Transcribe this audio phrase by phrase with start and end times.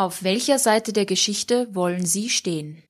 [0.00, 2.84] Auf welcher Seite der Geschichte wollen Sie stehen?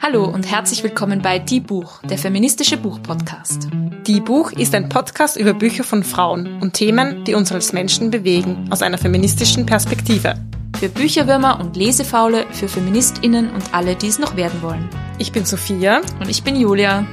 [0.00, 3.68] Hallo und herzlich willkommen bei Die Buch, der feministische Buchpodcast.
[4.06, 8.10] Die Buch ist ein Podcast über Bücher von Frauen und Themen, die uns als Menschen
[8.10, 10.36] bewegen, aus einer feministischen Perspektive.
[10.80, 14.88] Für Bücherwürmer und Lesefaule, für FeministInnen und alle, die es noch werden wollen.
[15.18, 16.00] Ich bin Sophia.
[16.18, 17.06] Und ich bin Julia.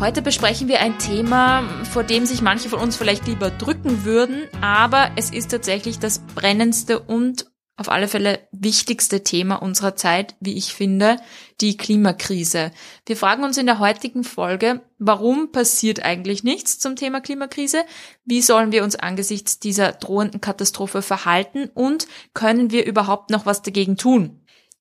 [0.00, 4.44] Heute besprechen wir ein Thema, vor dem sich manche von uns vielleicht lieber drücken würden,
[4.60, 10.56] aber es ist tatsächlich das brennendste und auf alle Fälle wichtigste Thema unserer Zeit, wie
[10.56, 11.16] ich finde,
[11.60, 12.70] die Klimakrise.
[13.06, 17.82] Wir fragen uns in der heutigen Folge, warum passiert eigentlich nichts zum Thema Klimakrise?
[18.24, 23.62] Wie sollen wir uns angesichts dieser drohenden Katastrophe verhalten und können wir überhaupt noch was
[23.62, 24.37] dagegen tun?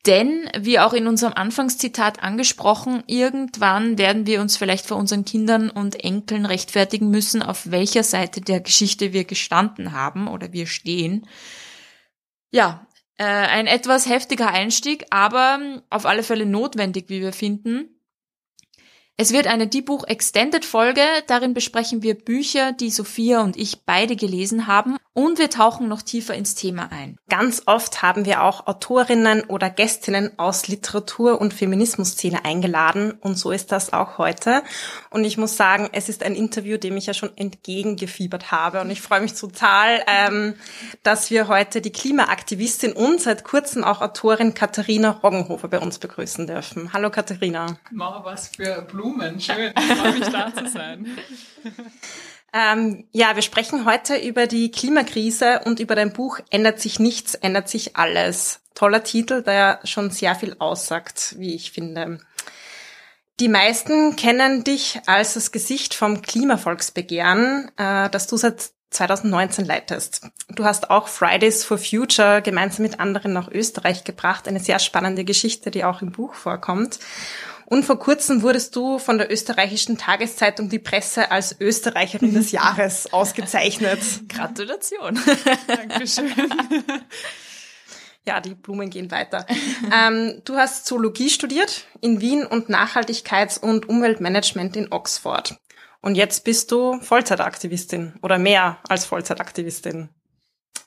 [0.07, 5.69] Denn, wie auch in unserem Anfangszitat angesprochen, irgendwann werden wir uns vielleicht vor unseren Kindern
[5.69, 11.27] und Enkeln rechtfertigen müssen, auf welcher Seite der Geschichte wir gestanden haben oder wir stehen.
[12.51, 17.96] Ja, äh, ein etwas heftiger Einstieg, aber auf alle Fälle notwendig, wie wir finden.
[19.19, 23.81] Es wird eine Die Buch Extended Folge, darin besprechen wir Bücher, die Sophia und ich
[23.83, 27.17] beide gelesen haben und wir tauchen noch tiefer ins Thema ein.
[27.27, 33.49] Ganz oft haben wir auch Autorinnen oder Gästinnen aus Literatur- und Feminismusszene eingeladen und so
[33.49, 34.61] ist das auch heute.
[35.09, 38.91] Und ich muss sagen, es ist ein Interview, dem ich ja schon entgegengefiebert habe und
[38.91, 40.53] ich freue mich total, ähm,
[41.01, 46.45] dass wir heute die Klimaaktivistin und seit kurzem auch Autorin Katharina Roggenhofer bei uns begrüßen
[46.45, 46.93] dürfen.
[46.93, 47.79] Hallo Katharina.
[47.89, 49.06] Mach was für Blumen,
[49.39, 51.17] schön, ich freue mich da zu sein.
[52.53, 57.35] Ähm, ja, wir sprechen heute über die Klimakrise und über dein Buch Ändert sich nichts,
[57.35, 58.61] ändert sich alles.
[58.73, 62.19] Toller Titel, der schon sehr viel aussagt, wie ich finde.
[63.39, 70.27] Die meisten kennen dich als das Gesicht vom Klimavolksbegehren, äh, das du seit 2019 leitest.
[70.49, 75.25] Du hast auch Fridays for Future gemeinsam mit anderen nach Österreich gebracht, eine sehr spannende
[75.25, 76.97] Geschichte, die auch im Buch vorkommt.
[77.69, 83.11] Und vor kurzem wurdest du von der österreichischen Tageszeitung Die Presse als Österreicherin des Jahres
[83.11, 83.99] ausgezeichnet.
[84.29, 85.19] Gratulation.
[85.67, 86.31] Dankeschön.
[88.25, 89.45] Ja, die Blumen gehen weiter.
[89.93, 95.57] ähm, du hast Zoologie studiert in Wien und Nachhaltigkeits- und Umweltmanagement in Oxford.
[96.01, 100.07] Und jetzt bist du Vollzeitaktivistin oder mehr als Vollzeitaktivistin.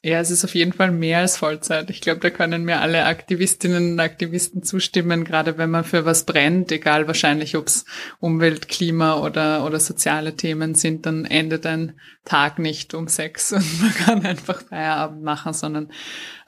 [0.02, 1.90] Ja, es ist auf jeden Fall mehr als Vollzeit.
[1.90, 6.24] Ich glaube, da können mir alle Aktivistinnen und Aktivisten zustimmen, gerade wenn man für was
[6.24, 7.84] brennt, egal wahrscheinlich, ob es
[8.18, 13.82] Umwelt, Klima oder, oder soziale Themen sind, dann endet ein Tag nicht um sechs und
[13.82, 15.92] man kann einfach Feierabend machen, sondern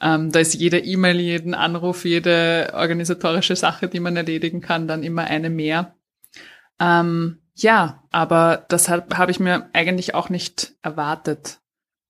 [0.00, 5.02] ähm, da ist jede E-Mail, jeden Anruf, jede organisatorische Sache, die man erledigen kann, dann
[5.02, 5.94] immer eine mehr.
[6.80, 11.58] Ähm, ja, aber das habe hab ich mir eigentlich auch nicht erwartet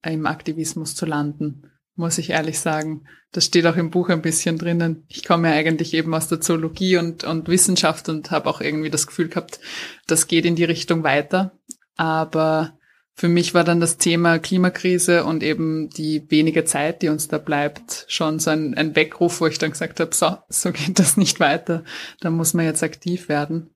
[0.02, 3.06] im Aktivismus zu landen, muss ich ehrlich sagen.
[3.30, 5.04] Das steht auch im Buch ein bisschen drinnen.
[5.08, 8.90] Ich komme ja eigentlich eben aus der Zoologie und, und Wissenschaft und habe auch irgendwie
[8.90, 9.60] das Gefühl gehabt,
[10.06, 11.58] das geht in die Richtung weiter.
[11.96, 12.78] Aber
[13.14, 17.38] für mich war dann das Thema Klimakrise und eben die wenige Zeit, die uns da
[17.38, 21.16] bleibt, schon so ein, ein Weckruf, wo ich dann gesagt habe, so, so geht das
[21.16, 21.84] nicht weiter.
[22.20, 23.74] Da muss man jetzt aktiv werden.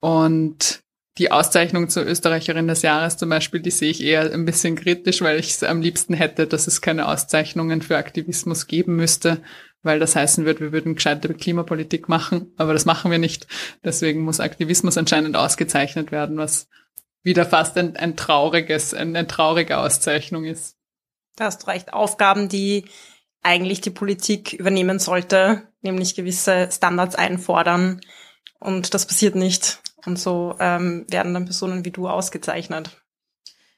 [0.00, 0.83] Und
[1.18, 5.20] die Auszeichnung zur Österreicherin des Jahres zum Beispiel, die sehe ich eher ein bisschen kritisch,
[5.22, 9.40] weil ich es am liebsten hätte, dass es keine Auszeichnungen für Aktivismus geben müsste,
[9.82, 13.46] weil das heißen wird, wir würden gescheite Klimapolitik machen, aber das machen wir nicht.
[13.84, 16.68] Deswegen muss Aktivismus anscheinend ausgezeichnet werden, was
[17.22, 20.76] wieder fast ein, ein trauriges, ein, eine traurige Auszeichnung ist.
[21.36, 21.92] Da hast du recht.
[21.92, 22.86] Aufgaben, die
[23.42, 28.00] eigentlich die Politik übernehmen sollte, nämlich gewisse Standards einfordern.
[28.58, 29.80] Und das passiert nicht.
[30.06, 33.02] Und so ähm, werden dann Personen wie du ausgezeichnet.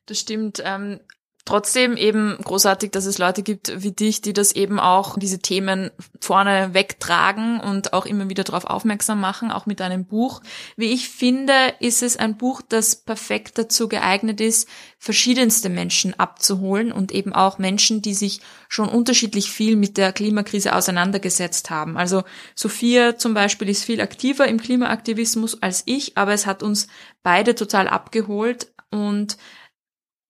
[0.06, 0.62] Das stimmt.
[0.64, 1.00] Ähm,
[1.47, 5.91] trotzdem eben großartig, dass es Leute gibt wie dich, die das eben auch, diese Themen
[6.21, 10.43] vorne wegtragen und auch immer wieder darauf aufmerksam machen, auch mit einem Buch.
[10.77, 14.69] Wie ich finde, ist es ein Buch, das perfekt dazu geeignet ist,
[14.99, 20.75] verschiedenste Menschen abzuholen und eben auch Menschen, die sich schon unterschiedlich viel mit der Klimakrise
[20.75, 21.97] auseinandergesetzt haben.
[21.97, 22.25] Also
[22.57, 26.89] Sophia zum Beispiel ist viel aktiver im Klimaaktivismus als ich, aber es hat uns
[27.22, 29.37] beide total abgeholt und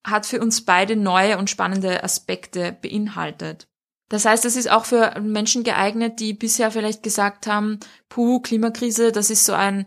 [0.06, 3.68] hat für uns beide neue und spannende Aspekte beinhaltet.
[4.08, 9.10] Das heißt, es ist auch für Menschen geeignet, die bisher vielleicht gesagt haben, puh, Klimakrise,
[9.10, 9.86] das ist so ein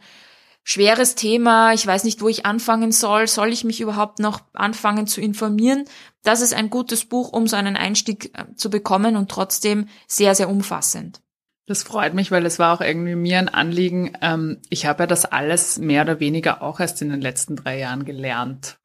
[0.63, 5.07] schweres Thema, ich weiß nicht, wo ich anfangen soll, soll ich mich überhaupt noch anfangen
[5.07, 5.85] zu informieren?
[6.23, 10.35] Das ist ein gutes Buch, um so einen Einstieg äh, zu bekommen und trotzdem sehr,
[10.35, 11.21] sehr umfassend.
[11.65, 14.13] Das freut mich, weil es war auch irgendwie mir ein Anliegen.
[14.21, 17.77] Ähm, ich habe ja das alles mehr oder weniger auch erst in den letzten drei
[17.79, 18.79] Jahren gelernt.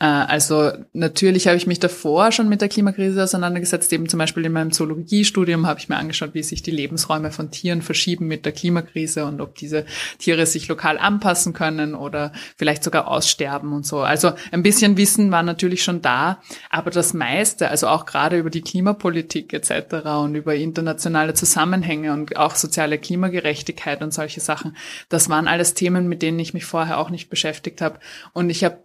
[0.00, 3.92] Äh, also natürlich habe ich mich davor schon mit der Klimakrise auseinandergesetzt.
[3.92, 7.50] Eben zum Beispiel in meinem Zoologiestudium habe ich mir angeschaut, wie sich die Lebensräume von
[7.50, 9.84] Tieren verschieben mit der Klimakrise und ob diese
[10.18, 14.00] Tiere sich lokal anpassen können oder vielleicht sogar aussterben und so.
[14.00, 18.50] Also ein bisschen Wissen war natürlich schon da, aber das meiste, also auch gerade über
[18.50, 20.06] die Klimapolitik etc.
[20.22, 24.76] und über internationale Zusammenhänge und auch soziale Klimagerechtigkeit und solche Sachen,
[25.10, 27.98] das waren alles Themen, mit denen ich mich vorher auch nicht beschäftigt habe.
[28.32, 28.78] Und ich habe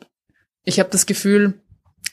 [0.65, 1.61] ich habe das Gefühl,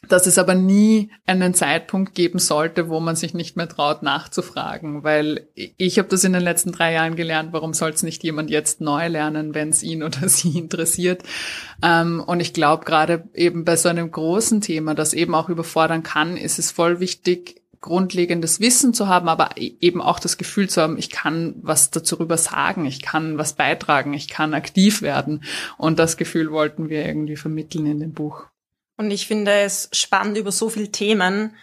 [0.08, 5.04] dass es aber nie einen Zeitpunkt geben sollte, wo man sich nicht mehr traut nachzufragen,
[5.04, 8.50] weil ich habe das in den letzten drei Jahren gelernt, warum soll es nicht jemand
[8.50, 11.22] jetzt neu lernen, wenn es ihn oder sie interessiert.
[11.82, 16.02] Ähm, und ich glaube, gerade eben bei so einem großen Thema, das eben auch überfordern
[16.02, 20.70] kann, ist es voll wichtig, grundlegendes Wissen zu haben, aber e-, eben auch das Gefühl
[20.70, 25.44] zu haben, ich kann was darüber sagen, ich kann was beitragen, ich kann aktiv werden.
[25.76, 28.46] Und das Gefühl wollten wir irgendwie vermitteln in dem Buch.
[28.96, 31.55] Und ich finde es spannend über so viele Themen,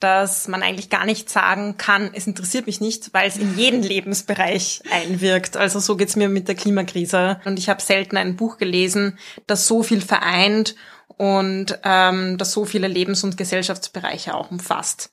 [0.00, 3.82] dass man eigentlich gar nicht sagen kann, es interessiert mich nicht, weil es in jeden
[3.82, 5.56] Lebensbereich einwirkt.
[5.56, 7.40] Also so geht's mir mit der Klimakrise.
[7.44, 10.76] Und ich habe selten ein Buch gelesen, das so viel vereint
[11.16, 15.10] und ähm, das so viele Lebens- und Gesellschaftsbereiche auch umfasst.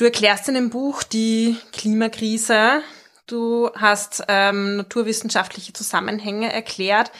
[0.00, 2.82] Du erklärst in dem Buch die Klimakrise.
[3.26, 7.12] Du hast ähm, naturwissenschaftliche Zusammenhänge erklärt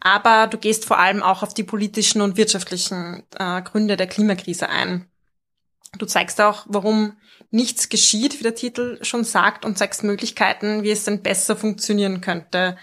[0.00, 4.68] aber du gehst vor allem auch auf die politischen und wirtschaftlichen äh, Gründe der Klimakrise
[4.68, 5.06] ein.
[5.98, 7.16] Du zeigst auch, warum
[7.50, 12.20] nichts geschieht, wie der Titel schon sagt, und zeigst Möglichkeiten, wie es denn besser funktionieren
[12.20, 12.78] könnte.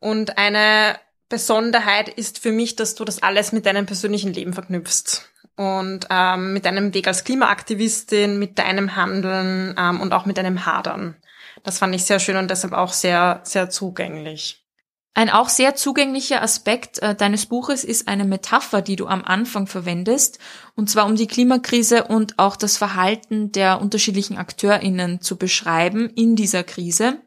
[0.00, 0.98] Und eine
[1.28, 5.29] Besonderheit ist für mich, dass du das alles mit deinem persönlichen Leben verknüpfst
[5.60, 10.64] und ähm, mit deinem Weg als Klimaaktivistin, mit deinem Handeln ähm, und auch mit deinem
[10.64, 11.16] Hadern.
[11.62, 14.64] Das fand ich sehr schön und deshalb auch sehr, sehr zugänglich.
[15.12, 19.66] Ein auch sehr zugänglicher Aspekt äh, deines Buches ist eine Metapher, die du am Anfang
[19.66, 20.38] verwendest,
[20.76, 26.36] und zwar um die Klimakrise und auch das Verhalten der unterschiedlichen Akteurinnen zu beschreiben in
[26.36, 27.20] dieser Krise.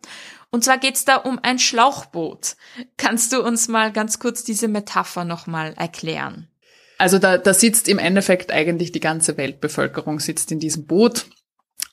[0.50, 2.56] Und zwar geht's da um ein Schlauchboot.
[2.98, 6.48] Kannst du uns mal ganz kurz diese Metapher nochmal erklären?
[6.98, 11.26] Also da, da sitzt im Endeffekt eigentlich die ganze Weltbevölkerung sitzt in diesem Boot.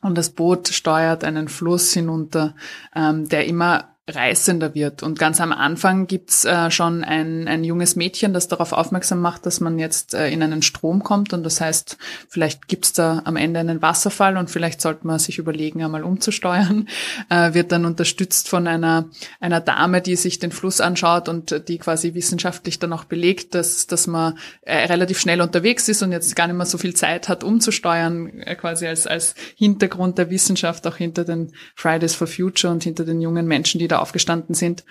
[0.03, 2.55] Und das Boot steuert einen Fluss hinunter,
[2.95, 5.03] ähm, der immer reißender wird.
[5.03, 9.47] Und ganz am Anfang gibt's äh, schon ein, ein junges Mädchen, das darauf aufmerksam macht,
[9.47, 11.33] dass man jetzt äh, in einen Strom kommt.
[11.33, 11.97] Und das heißt,
[12.29, 16.89] vielleicht gibt's da am Ende einen Wasserfall und vielleicht sollte man sich überlegen, einmal umzusteuern.
[17.29, 19.09] Äh, wird dann unterstützt von einer,
[19.41, 23.87] einer Dame, die sich den Fluss anschaut und die quasi wissenschaftlich dann auch belegt, dass,
[23.87, 27.29] dass man äh, relativ schnell unterwegs ist und jetzt gar nicht mehr so viel Zeit
[27.29, 32.73] hat, umzusteuern, äh, quasi als, als Hintergrund der Wissenschaft, auch hinter den Fridays for Future
[32.73, 34.85] und hinter den jungen Menschen, die da aufgestanden sind.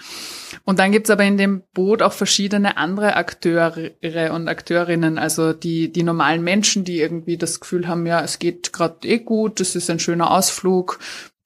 [0.66, 3.92] Und dann gibt's aber in dem Boot auch verschiedene andere Akteure
[4.34, 8.74] und Akteurinnen, also die, die normalen Menschen, die irgendwie das Gefühl haben, ja, es geht
[8.74, 11.00] gerade eh gut, es ist ein schöner Ausflug,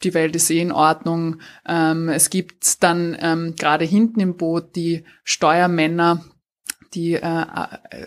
[0.04, 1.38] die Welt ist eh in Ordnung.
[1.68, 6.24] Ähm, es gibt dann ähm, gerade hinten im Boot die Steuermänner,
[6.94, 7.46] die äh,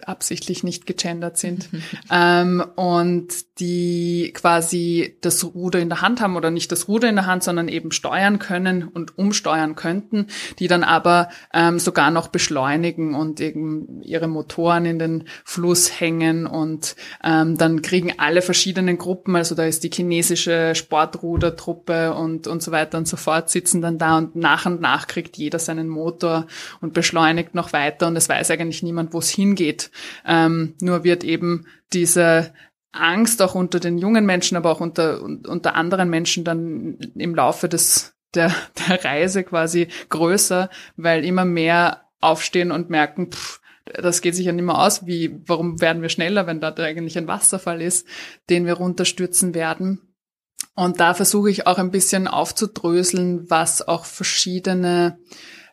[0.05, 1.69] absichtlich nicht gegendert sind.
[2.09, 3.29] Ähm, und
[3.59, 7.43] die quasi das Ruder in der Hand haben oder nicht das Ruder in der Hand,
[7.43, 10.27] sondern eben steuern können und umsteuern könnten,
[10.59, 16.47] die dann aber ähm, sogar noch beschleunigen und eben ihre Motoren in den Fluss hängen
[16.47, 22.63] und ähm, dann kriegen alle verschiedenen Gruppen, also da ist die chinesische Sportrudertruppe und und
[22.63, 25.89] so weiter und so fort, sitzen dann da und nach und nach kriegt jeder seinen
[25.89, 26.47] Motor
[26.81, 29.91] und beschleunigt noch weiter und es weiß eigentlich niemand, wo es hingeht.
[30.27, 32.53] Ähm, nur wird eben diese
[32.93, 37.69] Angst auch unter den jungen Menschen, aber auch unter, unter anderen Menschen dann im Laufe
[37.69, 38.55] des, der,
[38.89, 44.53] der Reise quasi größer, weil immer mehr aufstehen und merken, pff, das geht sich ja
[44.53, 48.07] nicht mehr aus, wie, warum werden wir schneller, wenn da eigentlich ein Wasserfall ist,
[48.51, 50.01] den wir runterstürzen werden.
[50.75, 55.19] Und da versuche ich auch ein bisschen aufzudröseln, was auch verschiedene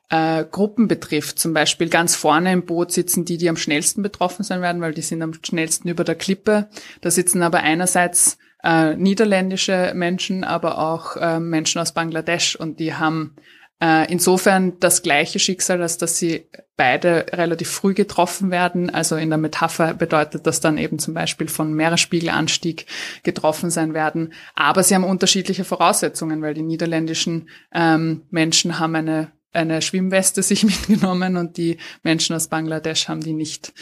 [0.10, 1.40] äh, Gruppen betrifft.
[1.40, 4.94] Zum Beispiel ganz vorne im Boot sitzen die, die am schnellsten betroffen sein werden, weil
[4.94, 6.70] die sind am schnellsten über der Klippe.
[7.02, 12.94] Da sitzen aber einerseits äh, niederländische Menschen, aber auch äh, Menschen aus Bangladesch und die
[12.94, 13.36] haben
[13.82, 18.90] äh, insofern das gleiche Schicksal, als dass sie beide relativ früh getroffen werden.
[18.90, 22.86] Also in der Metapher bedeutet das dann eben zum Beispiel von Meeresspiegelanstieg
[23.24, 24.34] getroffen sein werden.
[24.56, 30.64] Aber sie haben unterschiedliche Voraussetzungen, weil die niederländischen ähm, Menschen haben eine eine Schwimmweste sich
[30.64, 33.74] mitgenommen und die Menschen aus Bangladesch haben die nicht.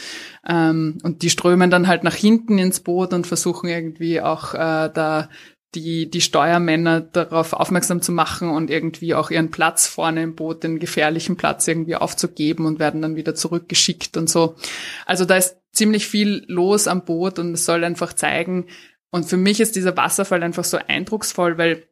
[0.46, 4.90] Ähm, und die strömen dann halt nach hinten ins Boot und versuchen irgendwie auch äh,
[4.92, 5.28] da
[5.74, 10.64] die, die Steuermänner darauf aufmerksam zu machen und irgendwie auch ihren Platz vorne im Boot,
[10.64, 14.54] den gefährlichen Platz irgendwie aufzugeben und werden dann wieder zurückgeschickt und so.
[15.06, 18.66] Also da ist ziemlich viel los am Boot und es soll einfach zeigen,
[19.12, 21.86] und für mich ist dieser Wasserfall einfach so eindrucksvoll, weil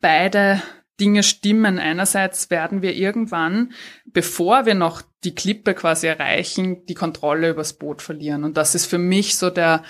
[0.00, 0.62] beide
[1.02, 1.80] Dinge stimmen.
[1.80, 3.72] Einerseits werden wir irgendwann,
[4.04, 8.44] bevor wir noch die Klippe quasi erreichen, die Kontrolle übers Boot verlieren.
[8.44, 9.82] Und das ist für mich so der,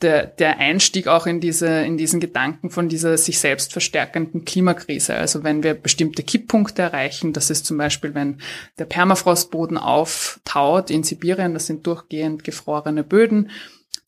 [0.00, 5.16] der, der Einstieg auch in diese, in diesen Gedanken von dieser sich selbst verstärkenden Klimakrise.
[5.16, 8.38] Also wenn wir bestimmte Kipppunkte erreichen, das ist zum Beispiel, wenn
[8.78, 13.50] der Permafrostboden auftaut in Sibirien, das sind durchgehend gefrorene Böden,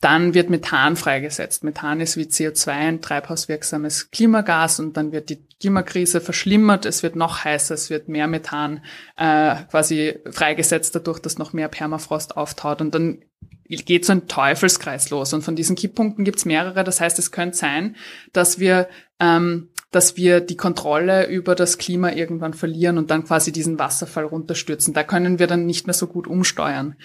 [0.01, 1.63] dann wird Methan freigesetzt.
[1.63, 7.15] Methan ist wie CO2 ein treibhauswirksames Klimagas und dann wird die Klimakrise verschlimmert, es wird
[7.15, 8.85] noch heißer, es wird mehr Methan
[9.17, 13.23] äh, quasi freigesetzt dadurch, dass noch mehr Permafrost auftaut und dann
[13.69, 15.33] geht so ein Teufelskreis los.
[15.33, 16.85] Und von diesen Kipppunkten gibt's mehrere.
[16.85, 17.97] Das heißt, es könnte sein,
[18.33, 23.53] dass wir ähm, dass wir die Kontrolle über das Klima irgendwann verlieren und dann quasi
[23.53, 24.95] diesen Wasserfall runterstürzen.
[24.95, 26.97] Da können wir dann nicht mehr so gut umsteuern.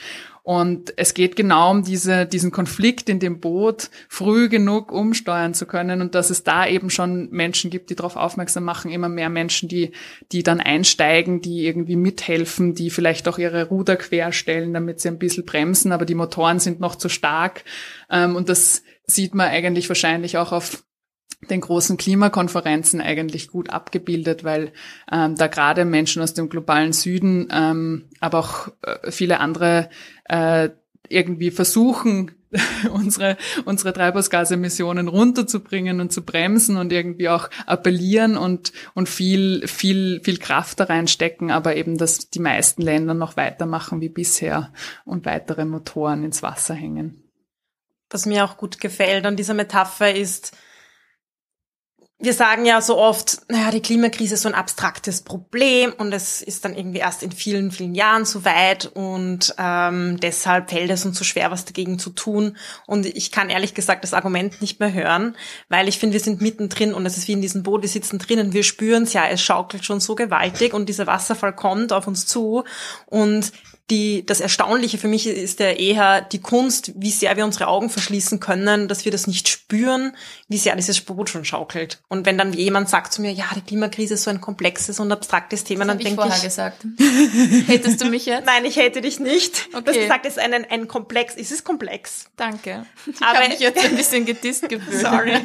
[0.41, 5.65] Und es geht genau um diese, diesen Konflikt in dem Boot, früh genug umsteuern zu
[5.65, 9.27] können und dass es da eben schon Menschen gibt, die darauf aufmerksam machen, immer mehr
[9.27, 9.91] Menschen, die,
[10.31, 15.19] die dann einsteigen, die irgendwie mithelfen, die vielleicht auch ihre Ruder querstellen, damit sie ein
[15.19, 17.65] bisschen bremsen, aber die Motoren sind noch zu stark.
[18.09, 20.81] Ähm, und das sieht man eigentlich wahrscheinlich auch auf
[21.41, 24.73] den großen Klimakonferenzen eigentlich gut abgebildet, weil
[25.11, 29.89] ähm, da gerade Menschen aus dem globalen Süden, ähm, aber auch äh, viele andere
[30.25, 30.69] äh,
[31.09, 32.31] irgendwie versuchen,
[32.91, 40.21] unsere, unsere Treibhausgasemissionen runterzubringen und zu bremsen und irgendwie auch appellieren und, und viel, viel,
[40.23, 44.71] viel Kraft da reinstecken, aber eben, dass die meisten Länder noch weitermachen wie bisher
[45.05, 47.23] und weitere Motoren ins Wasser hängen.
[48.09, 50.55] Was mir auch gut gefällt an dieser Metapher ist,
[52.19, 56.41] wir sagen ja so oft, naja, die Klimakrise ist so ein abstraktes Problem und es
[56.41, 61.05] ist dann irgendwie erst in vielen, vielen Jahren so weit und ähm, deshalb fällt es
[61.05, 62.57] uns so schwer, was dagegen zu tun.
[62.87, 65.37] Und ich kann ehrlich gesagt das Argument nicht mehr hören,
[65.69, 68.17] weil ich finde, wir sind mittendrin und es ist wie in diesem Boot, wir sitzen
[68.17, 72.07] drinnen, wir spüren es ja, es schaukelt schon so gewaltig und dieser Wasserfall kommt auf
[72.07, 72.63] uns zu
[73.05, 73.51] und
[73.89, 77.89] die, das Erstaunliche für mich ist ja eher die Kunst, wie sehr wir unsere Augen
[77.89, 80.13] verschließen können, dass wir das nicht spüren,
[80.49, 82.01] wie sehr dieses Boot schon schaukelt.
[82.09, 85.09] Und wenn dann jemand sagt zu mir, ja, die Klimakrise ist so ein komplexes und
[85.09, 86.85] abstraktes Thema, das dann denke ich vorher gesagt.
[87.67, 88.45] Hättest du mich jetzt?
[88.45, 89.69] Nein, ich hätte dich nicht.
[89.71, 89.83] Okay.
[89.85, 91.35] Du hast gesagt, es ist ein, ein Komplex.
[91.37, 92.25] Es ist komplex.
[92.35, 92.85] Danke.
[93.05, 95.01] Ich habe mich jetzt ein bisschen gedisst gefühlt.
[95.01, 95.39] Sorry.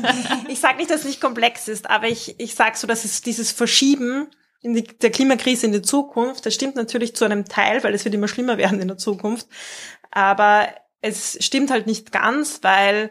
[0.49, 3.23] Ich sage nicht, dass es nicht komplex ist, aber ich, ich sage so, dass es
[3.23, 4.27] dieses Verschieben
[4.63, 6.47] in die, der Klimakrise in die Zukunft.
[6.47, 9.47] Das stimmt natürlich zu einem Teil, weil es wird immer schlimmer werden in der Zukunft.
[10.11, 10.69] Aber
[11.01, 13.11] es stimmt halt nicht ganz, weil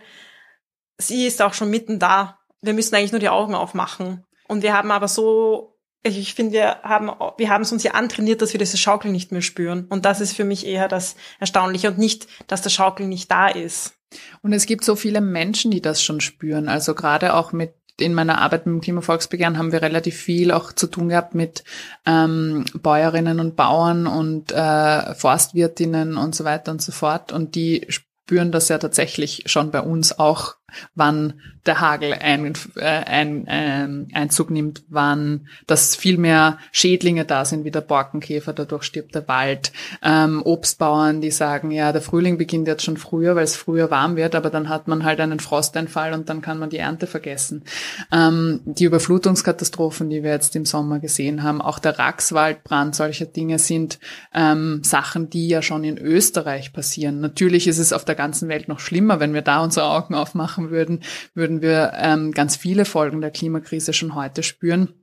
[0.97, 2.39] sie ist auch schon mitten da.
[2.61, 4.25] Wir müssen eigentlich nur die Augen aufmachen.
[4.47, 8.41] Und wir haben aber so, ich finde, wir haben, wir haben es uns ja antrainiert,
[8.41, 9.85] dass wir diese Schaukel nicht mehr spüren.
[9.89, 13.49] Und das ist für mich eher das Erstaunliche und nicht, dass das Schaukel nicht da
[13.49, 13.93] ist.
[14.41, 16.67] Und es gibt so viele Menschen, die das schon spüren.
[16.67, 20.73] Also gerade auch mit in meiner Arbeit mit dem Klimavolksbegehren haben wir relativ viel auch
[20.73, 21.63] zu tun gehabt mit
[22.05, 27.31] ähm, Bäuerinnen und Bauern und äh, Forstwirtinnen und so weiter und so fort.
[27.31, 30.55] Und die spüren das ja tatsächlich schon bei uns auch
[30.95, 31.33] wann
[31.65, 37.65] der Hagel ein, äh, ein, ein, Einzug nimmt, wann dass viel mehr Schädlinge da sind
[37.65, 39.71] wie der Borkenkäfer, dadurch stirbt der Wald.
[40.01, 44.15] Ähm, Obstbauern, die sagen, ja, der Frühling beginnt jetzt schon früher, weil es früher warm
[44.15, 47.63] wird, aber dann hat man halt einen Frosteinfall und dann kann man die Ernte vergessen.
[48.11, 53.59] Ähm, die Überflutungskatastrophen, die wir jetzt im Sommer gesehen haben, auch der Raxwaldbrand, solche Dinge
[53.59, 53.99] sind
[54.33, 57.19] ähm, Sachen, die ja schon in Österreich passieren.
[57.21, 60.60] Natürlich ist es auf der ganzen Welt noch schlimmer, wenn wir da unsere Augen aufmachen
[60.61, 61.03] machen würden,
[61.33, 64.93] würden wir ähm, ganz viele Folgen der Klimakrise schon heute spüren.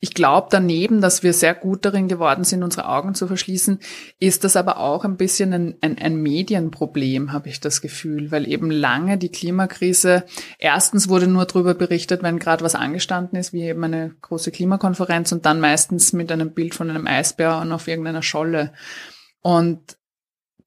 [0.00, 3.80] Ich glaube daneben, dass wir sehr gut darin geworden sind, unsere Augen zu verschließen,
[4.18, 8.48] ist das aber auch ein bisschen ein, ein, ein Medienproblem, habe ich das Gefühl, weil
[8.48, 10.24] eben lange die Klimakrise,
[10.58, 15.32] erstens wurde nur darüber berichtet, wenn gerade was angestanden ist, wie eben eine große Klimakonferenz
[15.32, 18.72] und dann meistens mit einem Bild von einem Eisbär und auf irgendeiner Scholle.
[19.42, 19.98] Und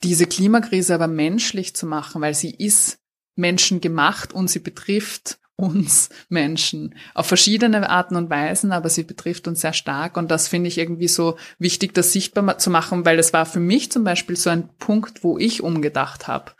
[0.03, 3.00] diese Klimakrise aber menschlich zu machen, weil sie ist
[3.35, 9.47] Menschen gemacht und sie betrifft uns Menschen auf verschiedene Arten und Weisen, aber sie betrifft
[9.47, 13.19] uns sehr stark und das finde ich irgendwie so wichtig, das sichtbar zu machen, weil
[13.19, 16.51] es war für mich zum Beispiel so ein Punkt, wo ich umgedacht habe.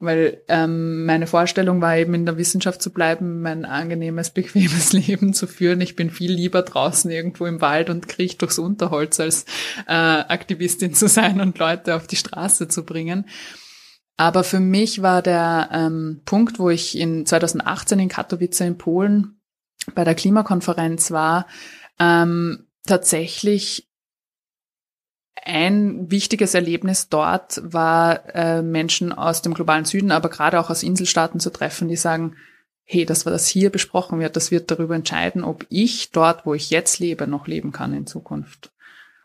[0.00, 5.34] Weil ähm, meine Vorstellung war eben in der Wissenschaft zu bleiben, mein angenehmes, bequemes Leben
[5.34, 5.80] zu führen.
[5.80, 9.44] Ich bin viel lieber draußen irgendwo im Wald und kriech durchs Unterholz, als
[9.88, 13.26] äh, Aktivistin zu sein und Leute auf die Straße zu bringen.
[14.18, 19.40] Aber für mich war der ähm, Punkt, wo ich in 2018 in Katowice in Polen
[19.94, 21.46] bei der Klimakonferenz war,
[22.00, 23.88] ähm, tatsächlich
[25.44, 30.82] ein wichtiges Erlebnis dort war, äh, Menschen aus dem globalen Süden, aber gerade auch aus
[30.82, 32.36] Inselstaaten zu treffen, die sagen,
[32.82, 36.70] hey, das, was hier besprochen wird, das wird darüber entscheiden, ob ich dort, wo ich
[36.70, 38.72] jetzt lebe, noch leben kann in Zukunft.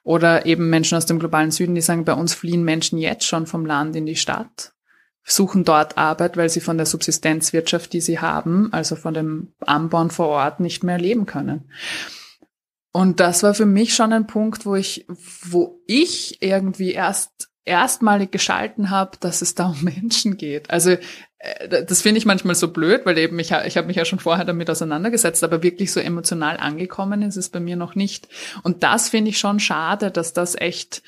[0.04, 3.48] Oder eben Menschen aus dem globalen Süden, die sagen, bei uns fliehen Menschen jetzt schon
[3.48, 4.73] vom Land in die Stadt,
[5.24, 10.10] suchen dort Arbeit, weil sie von der Subsistenzwirtschaft, die sie haben, also von dem Anbauen
[10.10, 11.70] vor Ort, nicht mehr leben können.
[12.92, 15.08] Und das war für mich schon ein Punkt, wo ich,
[15.44, 20.70] wo ich irgendwie erst erstmalig geschalten habe, dass es da um Menschen geht.
[20.70, 20.98] Also
[21.40, 24.20] äh, das finde ich manchmal so blöd, weil eben ich, ich habe mich ja schon
[24.20, 28.28] vorher damit auseinandergesetzt, aber wirklich so emotional angekommen ist es bei mir noch nicht.
[28.64, 31.04] Und das finde ich schon schade, dass das echt,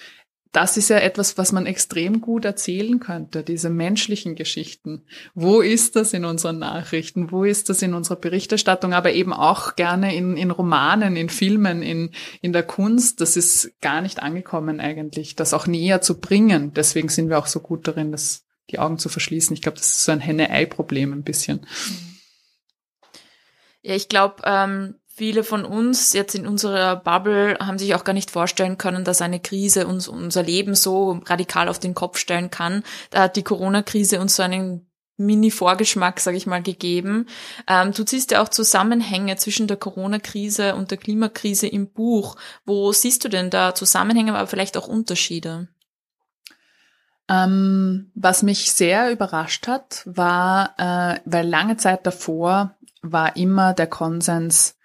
[0.56, 5.04] das ist ja etwas, was man extrem gut erzählen könnte, diese menschlichen Geschichten.
[5.34, 7.30] Wo ist das in unseren Nachrichten?
[7.32, 8.94] Wo ist das in unserer Berichterstattung?
[8.94, 13.20] Aber eben auch gerne in, in Romanen, in Filmen, in, in der Kunst.
[13.20, 16.74] Das ist gar nicht angekommen eigentlich, das auch näher zu bringen.
[16.74, 19.54] Deswegen sind wir auch so gut darin, das die Augen zu verschließen.
[19.54, 21.68] Ich glaube, das ist so ein Henne-Ei-Problem ein bisschen.
[23.82, 28.14] Ja, ich glaube, ähm, viele von uns jetzt in unserer Bubble haben sich auch gar
[28.14, 32.52] nicht vorstellen können, dass eine Krise uns unser Leben so radikal auf den Kopf stellen
[32.52, 32.84] kann.
[33.12, 34.86] Da hat die Corona-Krise uns so einen
[35.18, 37.28] Mini-Vorgeschmack, sage ich mal, gegeben.
[37.68, 42.36] Ähm, du ziehst ja auch Zusammenhänge zwischen der Corona-Krise und der Klimakrise im Buch.
[42.66, 45.70] Wo siehst du denn da Zusammenhänge, aber vielleicht auch Unterschiede?
[47.30, 53.88] Ähm, was mich sehr überrascht hat, war, äh, weil lange Zeit davor war immer der
[53.88, 54.76] Konsens,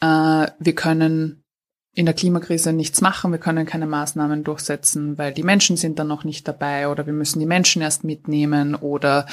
[0.00, 1.44] äh, wir können
[1.92, 6.06] in der Klimakrise nichts machen, wir können keine Maßnahmen durchsetzen, weil die Menschen sind dann
[6.06, 9.26] noch nicht dabei oder wir müssen die Menschen erst mitnehmen oder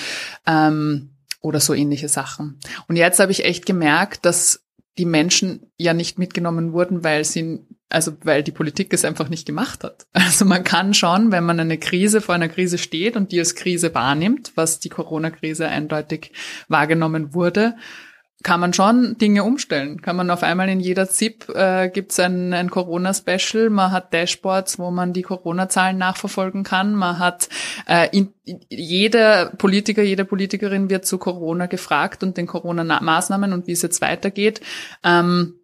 [0.48, 2.60] ähm, oder so ähnliche Sachen.
[2.88, 4.66] Und jetzt habe ich echt gemerkt, dass
[4.98, 9.46] die Menschen ja nicht mitgenommen wurden, weil sie, also weil die Politik es einfach nicht
[9.46, 10.08] gemacht hat.
[10.14, 13.56] Also man kann schon, wenn man eine Krise vor einer Krise steht und die als
[13.56, 16.32] Krise wahrnimmt, was die Corona-Krise eindeutig
[16.68, 17.76] wahrgenommen wurde,
[18.46, 20.04] kann man schon Dinge umstellen.
[20.04, 24.14] Kann man auf einmal in jeder ZIP äh, gibt es ein, ein Corona-Special, man hat
[24.14, 27.50] Dashboards, wo man die Corona-Zahlen nachverfolgen kann, man hat
[27.88, 28.34] äh, in,
[28.70, 34.00] jeder Politiker, jede Politikerin wird zu Corona gefragt und den Corona-Maßnahmen und wie es jetzt
[34.02, 34.62] weitergeht.
[35.04, 35.56] Ähm,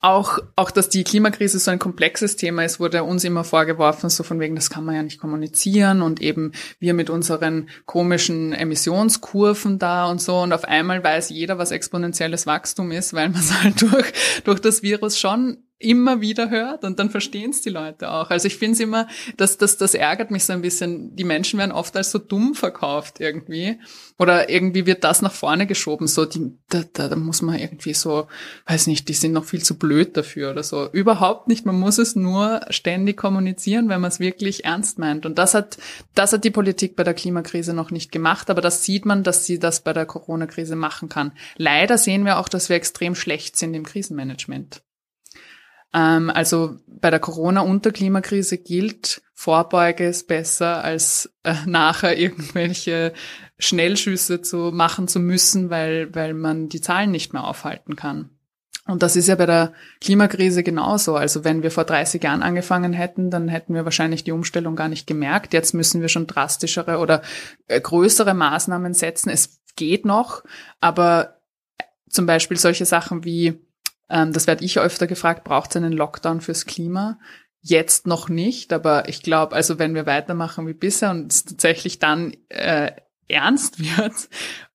[0.00, 4.22] auch, auch, dass die Klimakrise so ein komplexes Thema ist, wurde uns immer vorgeworfen, so
[4.22, 9.78] von wegen, das kann man ja nicht kommunizieren und eben wir mit unseren komischen Emissionskurven
[9.78, 10.38] da und so.
[10.38, 14.12] Und auf einmal weiß jeder, was exponentielles Wachstum ist, weil man es halt durch,
[14.44, 18.28] durch das Virus schon immer wieder hört und dann verstehen es die Leute auch.
[18.28, 21.16] Also ich finde es immer, dass das, das ärgert mich so ein bisschen.
[21.16, 23.78] Die Menschen werden oft als so dumm verkauft irgendwie.
[24.18, 26.06] Oder irgendwie wird das nach vorne geschoben.
[26.06, 28.28] So, die, da, da, da muss man irgendwie so,
[28.66, 30.86] weiß nicht, die sind noch viel zu blöd dafür oder so.
[30.92, 31.64] Überhaupt nicht.
[31.64, 35.24] Man muss es nur ständig kommunizieren, wenn man es wirklich ernst meint.
[35.24, 35.78] Und das hat,
[36.14, 38.50] das hat die Politik bei der Klimakrise noch nicht gemacht.
[38.50, 41.32] Aber das sieht man, dass sie das bei der Corona-Krise machen kann.
[41.56, 44.82] Leider sehen wir auch, dass wir extrem schlecht sind im Krisenmanagement.
[45.92, 52.18] Ähm, also bei der Corona- und der Klimakrise gilt, Vorbeuge ist besser als äh, nachher
[52.18, 53.12] irgendwelche
[53.58, 58.30] Schnellschüsse zu machen zu müssen, weil, weil man die Zahlen nicht mehr aufhalten kann.
[58.86, 61.14] Und das ist ja bei der Klimakrise genauso.
[61.14, 64.88] Also wenn wir vor 30 Jahren angefangen hätten, dann hätten wir wahrscheinlich die Umstellung gar
[64.88, 65.52] nicht gemerkt.
[65.52, 67.22] Jetzt müssen wir schon drastischere oder
[67.68, 69.30] äh, größere Maßnahmen setzen.
[69.30, 70.42] Es geht noch,
[70.80, 71.40] aber
[72.08, 73.60] zum Beispiel solche Sachen wie
[74.10, 77.18] ähm, das werde ich öfter gefragt, braucht es einen Lockdown fürs Klima?
[77.62, 81.98] Jetzt noch nicht, aber ich glaube, also wenn wir weitermachen wie bisher und es tatsächlich
[81.98, 82.92] dann äh,
[83.28, 84.14] ernst wird,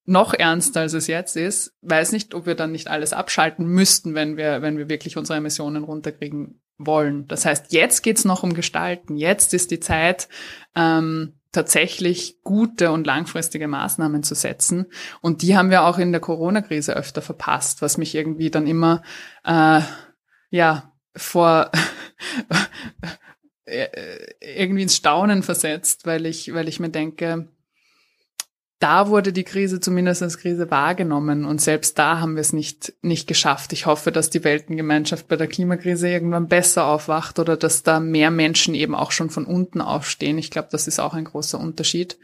[0.05, 4.13] noch ernster als es jetzt ist, weiß nicht, ob wir dann nicht alles abschalten müssten,
[4.13, 7.27] wenn wir, wenn wir wirklich unsere Emissionen runterkriegen wollen.
[7.27, 9.17] Das heißt, jetzt geht's noch um Gestalten.
[9.17, 10.27] Jetzt ist die Zeit,
[10.75, 14.85] ähm, tatsächlich gute und langfristige Maßnahmen zu setzen.
[15.21, 19.01] Und die haben wir auch in der Corona-Krise öfter verpasst, was mich irgendwie dann immer
[19.43, 19.81] äh,
[20.49, 21.71] ja vor
[23.65, 23.87] äh,
[24.39, 27.47] irgendwie ins Staunen versetzt, weil ich, weil ich mir denke,
[28.79, 32.93] da wurde die Krise zumindest als Krise wahrgenommen und selbst da haben wir es nicht,
[33.01, 33.71] nicht geschafft.
[33.71, 38.31] Ich hoffe, dass die Weltengemeinschaft bei der Klimakrise irgendwann besser aufwacht oder dass da mehr
[38.31, 40.38] Menschen eben auch schon von unten aufstehen.
[40.38, 42.17] Ich glaube, das ist auch ein großer Unterschied.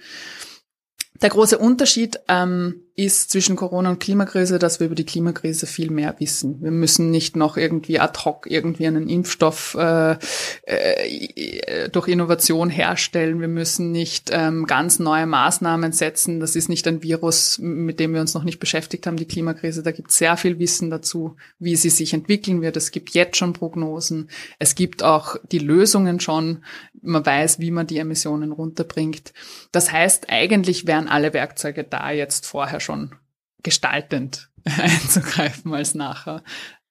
[1.21, 5.89] Der große Unterschied ähm, ist zwischen Corona und Klimakrise, dass wir über die Klimakrise viel
[5.89, 6.61] mehr wissen.
[6.61, 10.17] Wir müssen nicht noch irgendwie ad hoc irgendwie einen Impfstoff äh,
[10.65, 13.39] äh, durch Innovation herstellen.
[13.39, 16.41] Wir müssen nicht ähm, ganz neue Maßnahmen setzen.
[16.41, 19.83] Das ist nicht ein Virus, mit dem wir uns noch nicht beschäftigt haben, die Klimakrise.
[19.83, 22.75] Da gibt es sehr viel Wissen dazu, wie sie sich entwickeln wird.
[22.75, 24.29] Es gibt jetzt schon Prognosen.
[24.59, 26.65] Es gibt auch die Lösungen schon.
[27.01, 29.33] Man weiß, wie man die Emissionen runterbringt.
[29.71, 33.15] Das heißt, eigentlich wären alle Werkzeuge da jetzt vorher schon
[33.63, 36.43] gestaltend einzugreifen als nachher.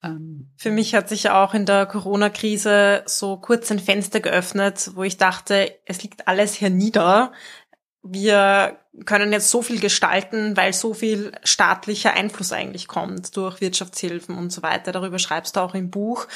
[0.03, 5.03] Ähm, Für mich hat sich auch in der Corona-Krise so kurz ein Fenster geöffnet, wo
[5.03, 7.33] ich dachte, es liegt alles hier nieder.
[8.03, 14.37] Wir können jetzt so viel gestalten, weil so viel staatlicher Einfluss eigentlich kommt durch Wirtschaftshilfen
[14.37, 14.93] und so weiter.
[14.93, 16.27] Darüber schreibst du auch im Buch.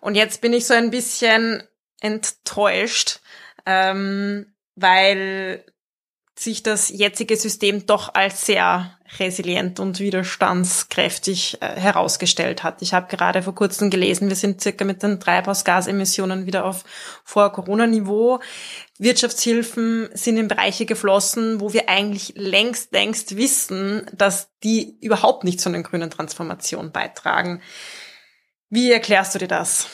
[0.00, 1.62] Und jetzt bin ich so ein bisschen
[2.00, 3.20] enttäuscht,
[3.66, 5.64] ähm, weil
[6.42, 12.82] sich das jetzige System doch als sehr resilient und widerstandskräftig äh, herausgestellt hat.
[12.82, 16.84] Ich habe gerade vor kurzem gelesen, wir sind circa mit den Treibhausgasemissionen wieder auf
[17.24, 18.40] Vor-Corona-Niveau.
[18.98, 25.60] Wirtschaftshilfen sind in Bereiche geflossen, wo wir eigentlich längst, längst wissen, dass die überhaupt nicht
[25.60, 27.60] zu einer grünen Transformation beitragen.
[28.70, 29.88] Wie erklärst du dir das?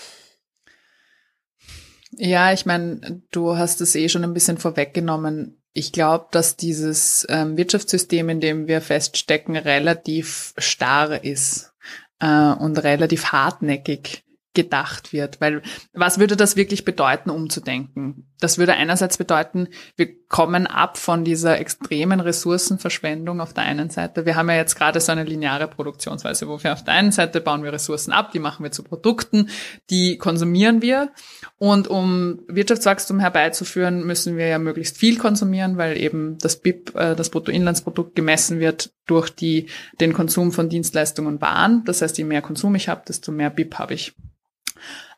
[2.12, 5.57] Ja, ich meine, du hast es eh schon ein bisschen vorweggenommen.
[5.78, 11.72] Ich glaube, dass dieses ähm, Wirtschaftssystem, in dem wir feststecken, relativ starr ist
[12.18, 15.40] äh, und relativ hartnäckig gedacht wird.
[15.40, 15.62] Weil
[15.92, 18.26] was würde das wirklich bedeuten, umzudenken?
[18.40, 24.26] Das würde einerseits bedeuten, wir kommen ab von dieser extremen Ressourcenverschwendung auf der einen Seite.
[24.26, 27.40] Wir haben ja jetzt gerade so eine lineare Produktionsweise, wo wir auf der einen Seite
[27.40, 29.48] bauen wir Ressourcen ab, die machen wir zu Produkten,
[29.88, 31.10] die konsumieren wir.
[31.56, 37.16] Und um Wirtschaftswachstum herbeizuführen, müssen wir ja möglichst viel konsumieren, weil eben das BIP, äh,
[37.16, 41.84] das Bruttoinlandsprodukt gemessen wird durch die, den Konsum von Dienstleistungen und Waren.
[41.86, 44.14] Das heißt, je mehr Konsum ich habe, desto mehr BIP habe ich.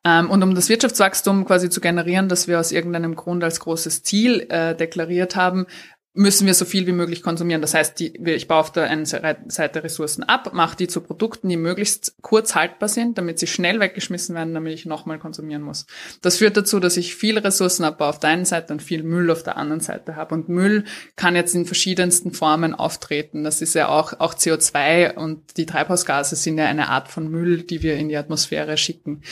[0.05, 4.03] Ähm, und um das Wirtschaftswachstum quasi zu generieren, das wir aus irgendeinem Grund als großes
[4.03, 5.67] Ziel äh, deklariert haben,
[6.13, 7.63] müssen wir so viel wie möglich konsumieren.
[7.63, 11.49] Das heißt, die, ich baue auf der einen Seite Ressourcen ab, mache die zu Produkten,
[11.49, 15.87] die möglichst kurz haltbar sind, damit sie schnell weggeschmissen werden, damit ich nochmal konsumieren muss.
[16.21, 19.31] Das führt dazu, dass ich viel Ressourcen abbaue auf der einen Seite und viel Müll
[19.31, 20.35] auf der anderen Seite habe.
[20.35, 20.85] Und Müll
[21.15, 23.45] kann jetzt in verschiedensten Formen auftreten.
[23.45, 27.63] Das ist ja auch, auch CO2 und die Treibhausgase sind ja eine Art von Müll,
[27.63, 29.23] die wir in die Atmosphäre schicken.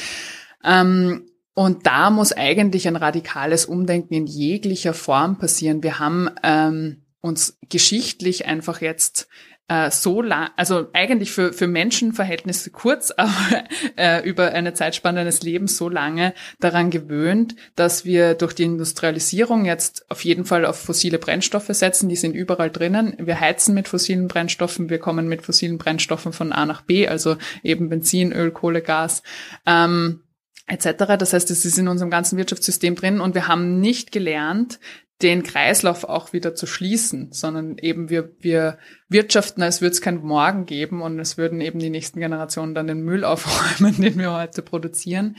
[0.64, 5.82] Ähm, und da muss eigentlich ein radikales Umdenken in jeglicher Form passieren.
[5.82, 9.28] Wir haben ähm, uns geschichtlich einfach jetzt
[9.68, 13.64] äh, so lang, also eigentlich für, für Menschenverhältnisse kurz, aber
[13.96, 19.66] äh, über eine Zeitspanne des Lebens so lange daran gewöhnt, dass wir durch die Industrialisierung
[19.66, 22.08] jetzt auf jeden Fall auf fossile Brennstoffe setzen.
[22.08, 23.14] Die sind überall drinnen.
[23.18, 27.36] Wir heizen mit fossilen Brennstoffen, wir kommen mit fossilen Brennstoffen von A nach B, also
[27.62, 29.22] eben Benzin, Öl, Kohle, Gas.
[29.66, 30.22] Ähm,
[30.68, 31.16] etc.
[31.18, 34.78] Das heißt, es ist in unserem ganzen Wirtschaftssystem drin und wir haben nicht gelernt,
[35.22, 38.78] den Kreislauf auch wieder zu schließen, sondern eben wir, wir
[39.08, 42.86] wirtschaften, als würde es kein Morgen geben und es würden eben die nächsten Generationen dann
[42.86, 45.36] den Müll aufräumen, den wir heute produzieren.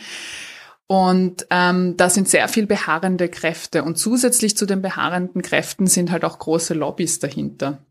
[0.88, 3.84] Und ähm, da sind sehr viel beharrende Kräfte.
[3.84, 7.86] Und zusätzlich zu den beharrenden Kräften sind halt auch große Lobbys dahinter.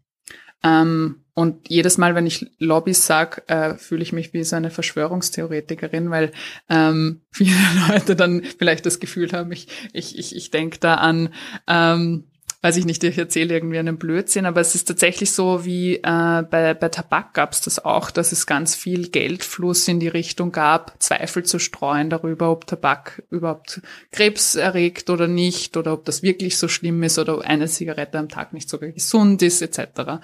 [0.62, 4.70] Ähm, und jedes Mal, wenn ich Lobbys sage, äh, fühle ich mich wie so eine
[4.70, 6.32] Verschwörungstheoretikerin, weil
[6.68, 7.54] ähm, viele
[7.88, 11.32] Leute dann vielleicht das Gefühl haben, ich, ich, ich, ich denke da an
[11.68, 12.24] ähm,
[12.60, 16.02] weiß ich nicht, ich erzähle irgendwie einen Blödsinn, aber es ist tatsächlich so wie äh,
[16.02, 20.50] bei, bei Tabak gab es das auch, dass es ganz viel Geldfluss in die Richtung
[20.50, 26.24] gab, Zweifel zu streuen darüber, ob Tabak überhaupt Krebs erregt oder nicht, oder ob das
[26.24, 30.18] wirklich so schlimm ist oder eine Zigarette am Tag nicht sogar gesund ist, etc.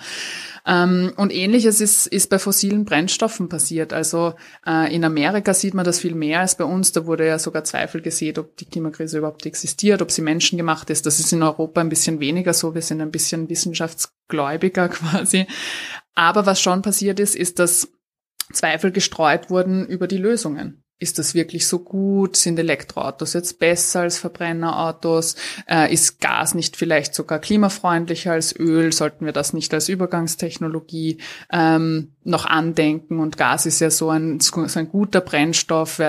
[0.67, 3.93] Ähm, und ähnliches ist, ist bei fossilen Brennstoffen passiert.
[3.93, 4.35] Also
[4.67, 6.91] äh, in Amerika sieht man das viel mehr als bei uns.
[6.91, 11.07] Da wurde ja sogar Zweifel gesehen, ob die Klimakrise überhaupt existiert, ob sie menschengemacht ist.
[11.07, 12.75] Das ist in Europa ein bisschen weniger so.
[12.75, 15.47] Wir sind ein bisschen wissenschaftsgläubiger quasi.
[16.15, 17.93] Aber was schon passiert ist, ist, dass
[18.53, 22.37] Zweifel gestreut wurden über die Lösungen ist das wirklich so gut?
[22.37, 25.35] Sind Elektroautos jetzt besser als Verbrennerautos?
[25.69, 28.93] Äh, ist Gas nicht vielleicht sogar klimafreundlicher als Öl?
[28.93, 31.19] Sollten wir das nicht als Übergangstechnologie
[31.53, 33.19] ähm, noch andenken?
[33.19, 36.01] Und Gas ist ja so ein, so ein guter Brennstoff,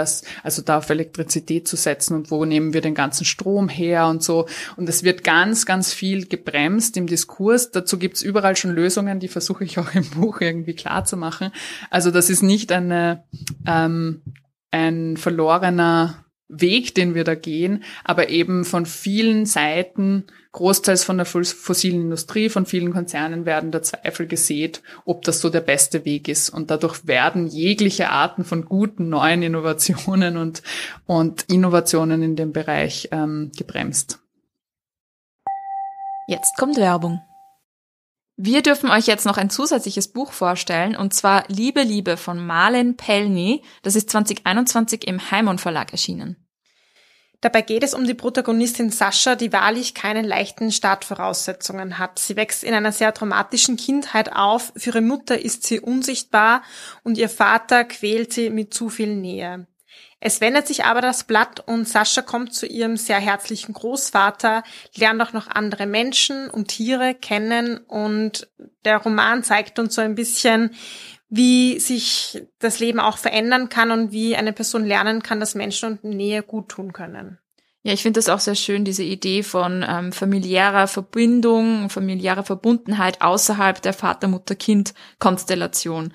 [0.44, 4.24] also da auf Elektrizität zu setzen und wo nehmen wir den ganzen Strom her und
[4.24, 4.46] so.
[4.78, 7.72] Und es wird ganz, ganz viel gebremst im Diskurs.
[7.72, 11.52] Dazu gibt's überall schon Lösungen, die versuche ich auch im Buch irgendwie klar zu machen.
[11.90, 13.24] Also das ist nicht eine
[13.66, 14.22] ähm,
[14.76, 21.26] ein verlorener Weg, den wir da gehen, aber eben von vielen Seiten, großteils von der
[21.26, 26.28] fossilen Industrie, von vielen Konzernen werden da Zweifel gesät, ob das so der beste Weg
[26.28, 26.50] ist.
[26.50, 30.62] Und dadurch werden jegliche Arten von guten neuen Innovationen und,
[31.08, 34.20] und Innovationen in dem Bereich ähm, gebremst.
[36.28, 37.22] Jetzt kommt Werbung.
[38.38, 42.98] Wir dürfen euch jetzt noch ein zusätzliches Buch vorstellen, und zwar Liebe, Liebe von Marlen
[42.98, 43.64] Pelny.
[43.82, 46.36] Das ist 2021 im Heimon Verlag erschienen.
[47.40, 52.20] Dabei geht es um die Protagonistin Sascha, die wahrlich keine leichten Startvoraussetzungen hat.
[52.20, 56.64] Sie wächst in einer sehr traumatischen Kindheit auf, für ihre Mutter ist sie unsichtbar
[57.04, 59.68] und ihr Vater quält sie mit zu viel Nähe.
[60.20, 64.64] Es wendet sich aber das Blatt und Sascha kommt zu ihrem sehr herzlichen Großvater,
[64.96, 68.50] lernt auch noch andere Menschen und Tiere kennen und
[68.86, 70.72] der Roman zeigt uns so ein bisschen,
[71.30, 76.00] wie sich das Leben auch verändern kann und wie eine Person lernen kann, dass Menschen
[76.02, 77.40] und Nähe gut tun können.
[77.84, 83.22] Ja, ich finde das auch sehr schön, diese Idee von ähm, familiärer Verbindung, familiärer Verbundenheit
[83.22, 86.12] außerhalb der Vater-Mutter-Kind-Konstellation.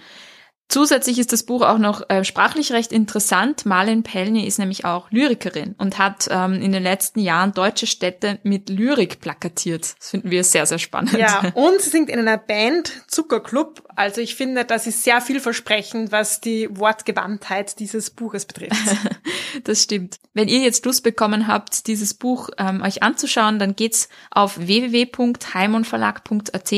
[0.70, 3.66] Zusätzlich ist das Buch auch noch äh, sprachlich recht interessant.
[3.66, 8.38] Marlene Pellny ist nämlich auch Lyrikerin und hat ähm, in den letzten Jahren deutsche Städte
[8.44, 9.96] mit Lyrik plakatiert.
[9.98, 11.14] Das finden wir sehr, sehr spannend.
[11.14, 13.82] Ja, und sie singt in einer Band Zuckerclub.
[13.96, 18.96] Also ich finde, das ist sehr vielversprechend, was die Wortgewandtheit dieses Buches betrifft.
[19.64, 20.20] das stimmt.
[20.34, 26.72] Wenn ihr jetzt Lust bekommen habt, dieses Buch ähm, euch anzuschauen, dann geht's auf www.heimonverlag.at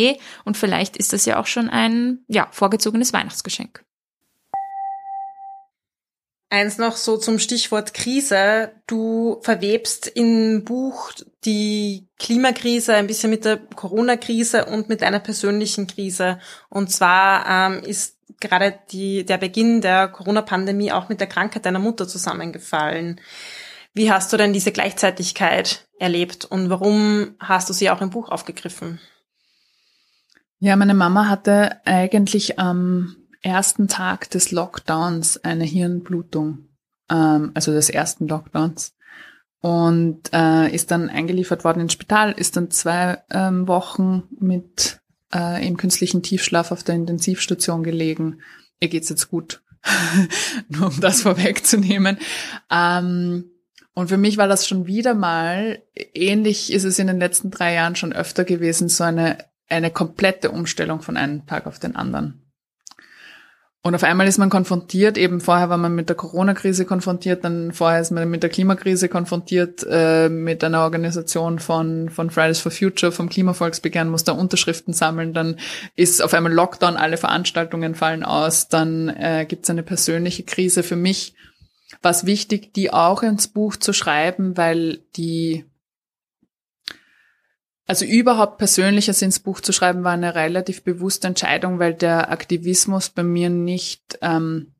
[0.44, 3.81] und vielleicht ist das ja auch schon ein ja, vorgezogenes Weihnachtsgeschenk.
[6.52, 8.72] Eins noch so zum Stichwort Krise.
[8.86, 11.10] Du verwebst im Buch
[11.46, 16.38] die Klimakrise ein bisschen mit der Corona-Krise und mit einer persönlichen Krise.
[16.68, 21.78] Und zwar ähm, ist gerade die, der Beginn der Corona-Pandemie auch mit der Krankheit deiner
[21.78, 23.18] Mutter zusammengefallen.
[23.94, 28.28] Wie hast du denn diese Gleichzeitigkeit erlebt und warum hast du sie auch im Buch
[28.28, 29.00] aufgegriffen?
[30.58, 36.68] Ja, meine Mama hatte eigentlich am ersten Tag des Lockdowns eine Hirnblutung,
[37.10, 38.94] ähm, also des ersten Lockdowns.
[39.60, 45.00] Und äh, ist dann eingeliefert worden ins Spital, ist dann zwei ähm, Wochen mit
[45.32, 48.40] äh, im künstlichen Tiefschlaf auf der Intensivstation gelegen.
[48.80, 49.62] Ihr geht's jetzt gut,
[50.68, 52.18] nur um das vorwegzunehmen.
[52.70, 53.50] Ähm,
[53.94, 55.80] und für mich war das schon wieder mal,
[56.14, 60.50] ähnlich ist es in den letzten drei Jahren schon öfter gewesen, so eine, eine komplette
[60.50, 62.41] Umstellung von einem Tag auf den anderen.
[63.84, 67.72] Und auf einmal ist man konfrontiert, eben vorher war man mit der Corona-Krise konfrontiert, dann
[67.72, 72.70] vorher ist man mit der Klimakrise konfrontiert, äh, mit einer Organisation von, von Fridays for
[72.70, 75.56] Future, vom Klimavolksbegehren, muss da Unterschriften sammeln, dann
[75.96, 80.84] ist auf einmal Lockdown, alle Veranstaltungen fallen aus, dann äh, gibt es eine persönliche Krise.
[80.84, 81.34] Für mich
[82.02, 85.64] war es wichtig, die auch ins Buch zu schreiben, weil die
[87.86, 93.10] also überhaupt Persönliches ins Buch zu schreiben, war eine relativ bewusste Entscheidung, weil der Aktivismus
[93.10, 94.72] bei mir nicht ähm,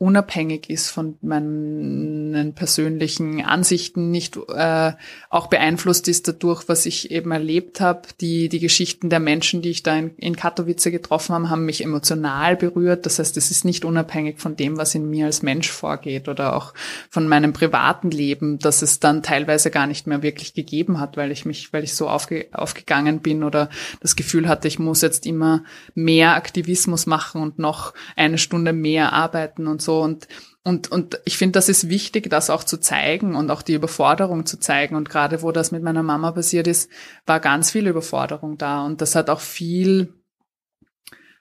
[0.00, 4.92] unabhängig ist von meinen persönlichen Ansichten, nicht äh,
[5.28, 8.08] auch beeinflusst ist dadurch, was ich eben erlebt habe.
[8.18, 11.84] Die, die Geschichten der Menschen, die ich da in, in Katowice getroffen habe, haben mich
[11.84, 13.04] emotional berührt.
[13.04, 16.56] Das heißt, es ist nicht unabhängig von dem, was in mir als Mensch vorgeht oder
[16.56, 16.72] auch
[17.10, 21.30] von meinem privaten Leben, dass es dann teilweise gar nicht mehr wirklich gegeben hat, weil
[21.30, 23.68] ich mich, weil ich so aufge, aufgegangen bin oder
[24.00, 25.62] das Gefühl hatte, ich muss jetzt immer
[25.94, 30.28] mehr Aktivismus machen und noch eine Stunde mehr arbeiten und so so und
[30.62, 34.44] und, und ich finde, das ist wichtig, das auch zu zeigen und auch die Überforderung
[34.44, 34.94] zu zeigen.
[34.94, 36.90] Und gerade wo das mit meiner Mama passiert ist,
[37.24, 38.84] war ganz viel Überforderung da.
[38.84, 40.12] Und das hat auch viel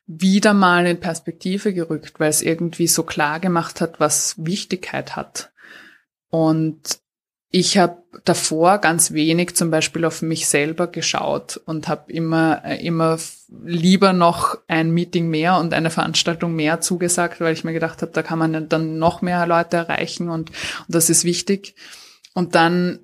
[0.06, 5.52] wieder mal in Perspektive gerückt, weil es irgendwie so klar gemacht hat, was Wichtigkeit hat.
[6.30, 7.02] Und
[7.52, 12.86] ich habe davor ganz wenig zum Beispiel auf mich selber geschaut und habe immer äh,
[12.86, 13.18] immer
[13.66, 18.12] lieber noch ein Meeting mehr und eine Veranstaltung mehr zugesagt, weil ich mir gedacht habe,
[18.12, 20.56] da kann man dann noch mehr Leute erreichen und, und
[20.88, 21.76] das ist wichtig.
[22.36, 23.00] Und dann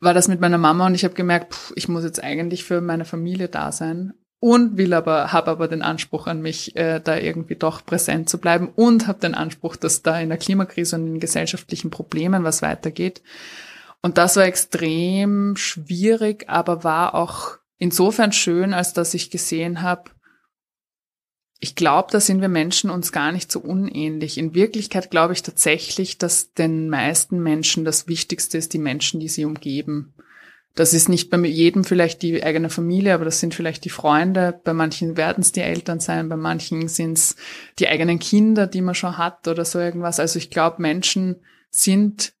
[0.00, 2.82] war das mit meiner Mama und ich habe gemerkt, pff, ich muss jetzt eigentlich für
[2.82, 7.16] meine Familie da sein und will aber habe aber den Anspruch an mich, äh, da
[7.16, 11.06] irgendwie doch präsent zu bleiben und habe den Anspruch, dass da in der Klimakrise und
[11.06, 13.22] in gesellschaftlichen Problemen was weitergeht.
[14.02, 20.10] Und das war extrem schwierig, aber war auch insofern schön, als dass ich gesehen habe,
[21.62, 24.38] ich glaube, da sind wir Menschen uns gar nicht so unähnlich.
[24.38, 29.28] In Wirklichkeit glaube ich tatsächlich, dass den meisten Menschen das Wichtigste ist, die Menschen, die
[29.28, 30.14] sie umgeben.
[30.74, 34.58] Das ist nicht bei jedem vielleicht die eigene Familie, aber das sind vielleicht die Freunde.
[34.64, 37.36] Bei manchen werden es die Eltern sein, bei manchen sind es
[37.78, 40.18] die eigenen Kinder, die man schon hat oder so irgendwas.
[40.18, 42.32] Also ich glaube, Menschen sind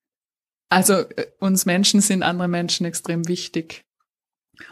[0.70, 3.84] Also äh, uns Menschen sind andere Menschen extrem wichtig.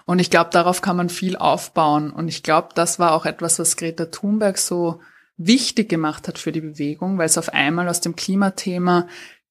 [0.07, 2.11] Und ich glaube, darauf kann man viel aufbauen.
[2.11, 5.01] Und ich glaube, das war auch etwas, was Greta Thunberg so
[5.37, 9.07] wichtig gemacht hat für die Bewegung, weil es auf einmal aus dem Klimathema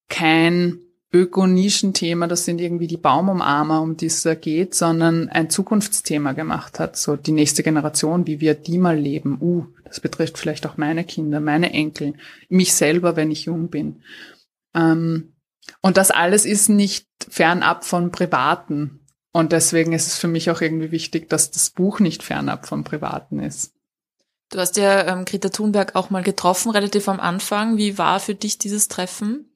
[0.08, 0.80] kein
[1.12, 6.78] Öko-Nischenthema, das sind irgendwie die Baumumarmer, um die es da geht, sondern ein Zukunftsthema gemacht
[6.78, 6.96] hat.
[6.98, 9.38] So die nächste Generation, wie wir die mal leben.
[9.40, 12.12] Uh, das betrifft vielleicht auch meine Kinder, meine Enkel,
[12.50, 14.02] mich selber, wenn ich jung bin.
[14.74, 15.32] Ähm,
[15.80, 19.00] und das alles ist nicht fernab von Privaten.
[19.32, 22.84] Und deswegen ist es für mich auch irgendwie wichtig, dass das Buch nicht fernab vom
[22.84, 23.74] Privaten ist.
[24.50, 27.76] Du hast ja ähm, Greta Thunberg auch mal getroffen, relativ am Anfang.
[27.76, 29.52] Wie war für dich dieses Treffen?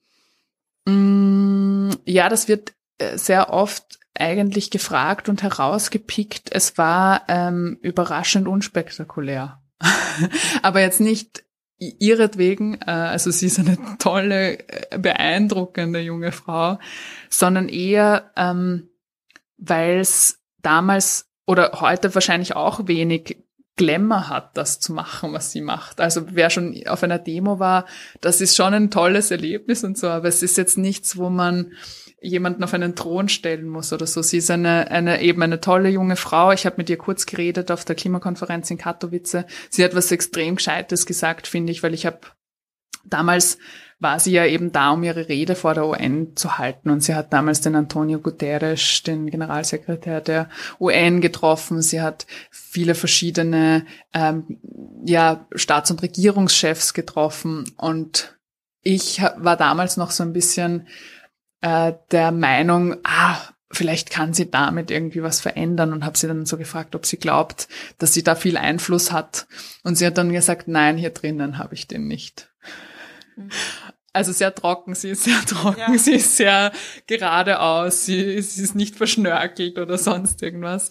[0.84, 6.50] Mm, ja, das wird äh, sehr oft eigentlich gefragt und herausgepickt.
[6.52, 9.62] Es war ähm, überraschend unspektakulär.
[10.62, 11.44] Aber jetzt nicht
[11.90, 16.78] ihretwegen, äh, also sie ist eine tolle, äh, beeindruckende junge Frau,
[17.28, 18.88] sondern eher, ähm,
[19.58, 23.38] weil es damals oder heute wahrscheinlich auch wenig
[23.76, 26.00] Glamour hat, das zu machen, was sie macht.
[26.00, 27.86] Also wer schon auf einer Demo war,
[28.20, 31.72] das ist schon ein tolles Erlebnis und so, aber es ist jetzt nichts, wo man
[32.20, 34.22] jemanden auf einen Thron stellen muss oder so.
[34.22, 36.52] Sie ist eine, eine eben eine tolle junge Frau.
[36.52, 39.44] Ich habe mit ihr kurz geredet auf der Klimakonferenz in Katowice.
[39.70, 42.20] Sie hat was extrem Gescheites gesagt, finde ich, weil ich habe
[43.04, 43.58] damals
[44.02, 46.90] war sie ja eben da, um ihre Rede vor der UN zu halten.
[46.90, 50.48] Und sie hat damals den Antonio Guterres, den Generalsekretär der
[50.80, 51.82] UN, getroffen.
[51.82, 54.58] Sie hat viele verschiedene ähm,
[55.04, 57.70] ja, Staats- und Regierungschefs getroffen.
[57.76, 58.36] Und
[58.82, 60.88] ich war damals noch so ein bisschen
[61.60, 63.36] äh, der Meinung, ah,
[63.70, 67.16] vielleicht kann sie damit irgendwie was verändern und habe sie dann so gefragt, ob sie
[67.16, 69.46] glaubt, dass sie da viel Einfluss hat.
[69.84, 72.52] Und sie hat dann gesagt, nein, hier drinnen habe ich den nicht.
[74.14, 75.96] Also sehr trocken, sie ist sehr trocken, ja.
[75.96, 76.70] sie ist sehr
[77.06, 80.90] geradeaus, sie, sie ist nicht verschnörkelt oder sonst irgendwas.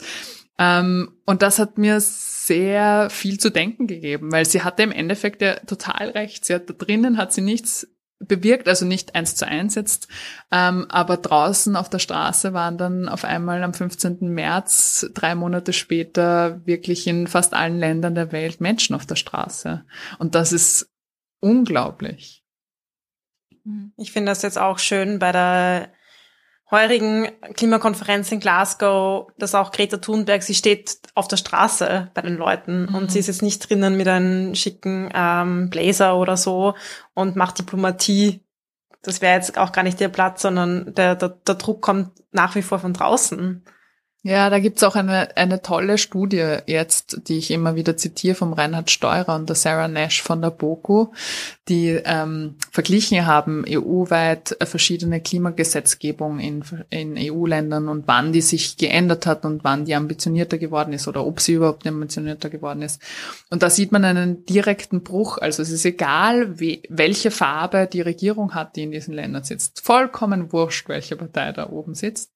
[0.57, 5.41] Ähm, und das hat mir sehr viel zu denken gegeben, weil sie hatte im Endeffekt
[5.43, 6.45] ja total recht.
[6.45, 7.87] Sie hat da drinnen hat sie nichts
[8.19, 10.07] bewirkt, also nicht eins zu eins jetzt,
[10.51, 14.19] ähm, aber draußen auf der Straße waren dann auf einmal am 15.
[14.29, 19.83] März, drei Monate später, wirklich in fast allen Ländern der Welt Menschen auf der Straße.
[20.19, 20.90] Und das ist
[21.41, 22.43] unglaublich.
[23.97, 25.91] Ich finde das jetzt auch schön bei der
[26.71, 32.37] heurigen Klimakonferenz in Glasgow, dass auch Greta Thunberg, sie steht auf der Straße bei den
[32.37, 32.95] Leuten mhm.
[32.95, 36.73] und sie ist jetzt nicht drinnen mit einem schicken ähm, Blazer oder so
[37.13, 38.45] und macht Diplomatie.
[39.03, 42.55] Das wäre jetzt auch gar nicht ihr Platz, sondern der, der, der Druck kommt nach
[42.55, 43.65] wie vor von draußen.
[44.23, 48.53] Ja, da gibt's auch eine, eine tolle Studie jetzt, die ich immer wieder zitiere vom
[48.53, 51.07] Reinhard Steurer und der Sarah Nash von der BOKU,
[51.67, 59.25] die ähm, verglichen haben EU-weit verschiedene Klimagesetzgebung in, in EU-Ländern und wann die sich geändert
[59.25, 63.01] hat und wann die ambitionierter geworden ist oder ob sie überhaupt ambitionierter geworden ist.
[63.49, 65.39] Und da sieht man einen direkten Bruch.
[65.39, 69.81] Also es ist egal, wie, welche Farbe die Regierung hat, die in diesen Ländern sitzt.
[69.81, 72.31] Vollkommen wurscht, welche Partei da oben sitzt.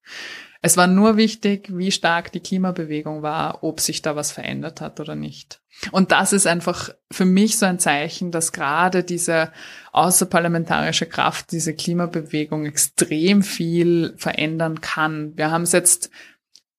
[0.65, 4.99] Es war nur wichtig, wie stark die Klimabewegung war, ob sich da was verändert hat
[4.99, 5.61] oder nicht.
[5.91, 9.51] Und das ist einfach für mich so ein Zeichen, dass gerade diese
[9.91, 15.37] außerparlamentarische Kraft, diese Klimabewegung extrem viel verändern kann.
[15.37, 16.09] Wir haben es jetzt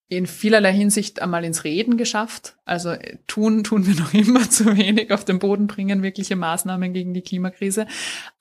[0.09, 2.57] in vielerlei Hinsicht einmal ins Reden geschafft.
[2.65, 6.93] Also äh, tun, tun wir noch immer zu wenig auf den Boden bringen, wirkliche Maßnahmen
[6.93, 7.87] gegen die Klimakrise.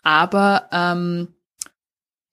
[0.02, 1.36] Aber ähm,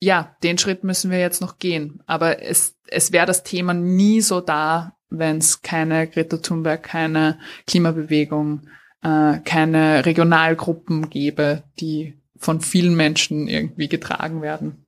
[0.03, 2.01] ja, den Schritt müssen wir jetzt noch gehen.
[2.05, 7.39] Aber es, es wäre das Thema nie so da, wenn es keine Greta Thunberg, keine
[7.67, 8.67] Klimabewegung,
[9.01, 14.85] äh, keine Regionalgruppen gäbe, die von vielen Menschen irgendwie getragen werden.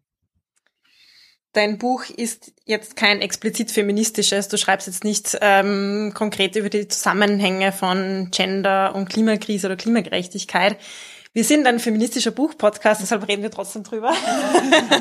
[1.54, 4.50] Dein Buch ist jetzt kein explizit feministisches.
[4.50, 10.78] Du schreibst jetzt nicht ähm, konkret über die Zusammenhänge von Gender und Klimakrise oder Klimagerechtigkeit.
[11.36, 14.14] Wir sind ein feministischer Buchpodcast, deshalb reden wir trotzdem drüber.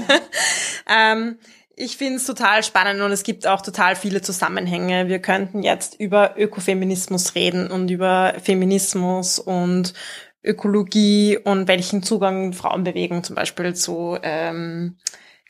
[0.90, 1.38] ähm,
[1.77, 5.07] ich finde es total spannend und es gibt auch total viele Zusammenhänge.
[5.07, 9.94] Wir könnten jetzt über Ökofeminismus reden und über Feminismus und
[10.42, 14.97] Ökologie und welchen Zugang Frauenbewegung zum Beispiel zu ähm,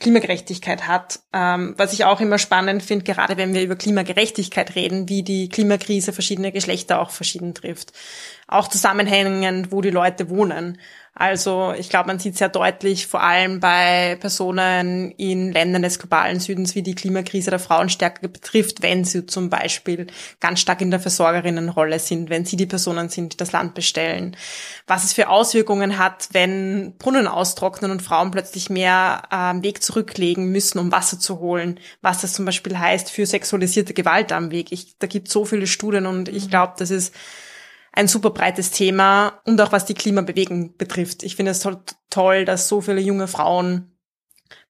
[0.05, 1.21] Klimagerechtigkeit hat.
[1.33, 5.49] Ähm, was ich auch immer spannend finde, gerade wenn wir über Klimagerechtigkeit reden, wie die
[5.49, 7.95] Klimakrise verschiedene Geschlechter auch verschieden trifft.
[8.47, 10.79] Auch zusammenhängend, wo die Leute wohnen.
[11.17, 16.41] Also ich glaube, man sieht sehr deutlich, vor allem bei Personen in Ländern des globalen
[16.41, 20.09] Südens, wie die Klimakrise der Frauen stärker betrifft, wenn sie zum Beispiel
[20.41, 24.37] ganz stark in der Versorgerinnenrolle sind, wenn sie die Personen sind, die das Land bestellen.
[24.89, 30.51] Was es für Auswirkungen hat, wenn Brunnen austrocknen und Frauen plötzlich mehr äh, Weg zurücklegen
[30.51, 31.79] müssen, um Wasser zu holen.
[32.03, 34.73] Was das zum Beispiel heißt für sexualisierte Gewalt am Weg.
[34.73, 36.51] Ich, da gibt so viele Studien und ich mhm.
[36.51, 37.15] glaube, das ist
[37.95, 41.23] ein super breites Thema und auch was die Klimabewegung betrifft.
[41.23, 41.67] Ich finde es
[42.11, 43.97] toll, dass so viele junge Frauen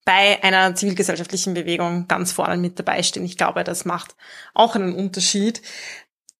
[0.04, 3.24] bei einer zivilgesellschaftlichen Bewegung ganz vorne mit dabei stehen.
[3.24, 4.14] Ich glaube, das macht
[4.52, 5.62] auch einen Unterschied.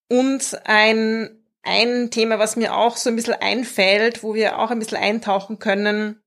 [0.09, 1.31] Und ein,
[1.63, 5.59] ein Thema, was mir auch so ein bisschen einfällt, wo wir auch ein bisschen eintauchen
[5.59, 6.23] können,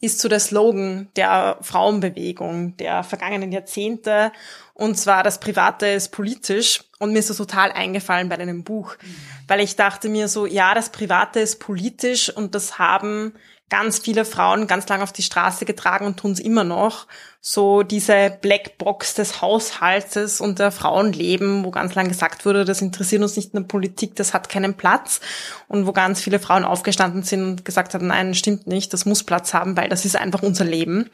[0.00, 4.32] ist so der Slogan der Frauenbewegung der vergangenen Jahrzehnte.
[4.74, 6.82] Und zwar das Private ist politisch.
[6.98, 9.14] Und mir ist das total eingefallen bei deinem Buch, mhm.
[9.48, 13.34] weil ich dachte mir so, ja, das Private ist politisch und das haben
[13.70, 17.06] ganz viele Frauen ganz lange auf die Straße getragen und tun es immer noch.
[17.40, 23.22] So diese Blackbox des Haushaltes und der Frauenleben, wo ganz lange gesagt wurde, das interessiert
[23.22, 25.20] uns nicht in der Politik, das hat keinen Platz.
[25.66, 29.24] Und wo ganz viele Frauen aufgestanden sind und gesagt haben, nein, stimmt nicht, das muss
[29.24, 31.10] Platz haben, weil das ist einfach unser Leben.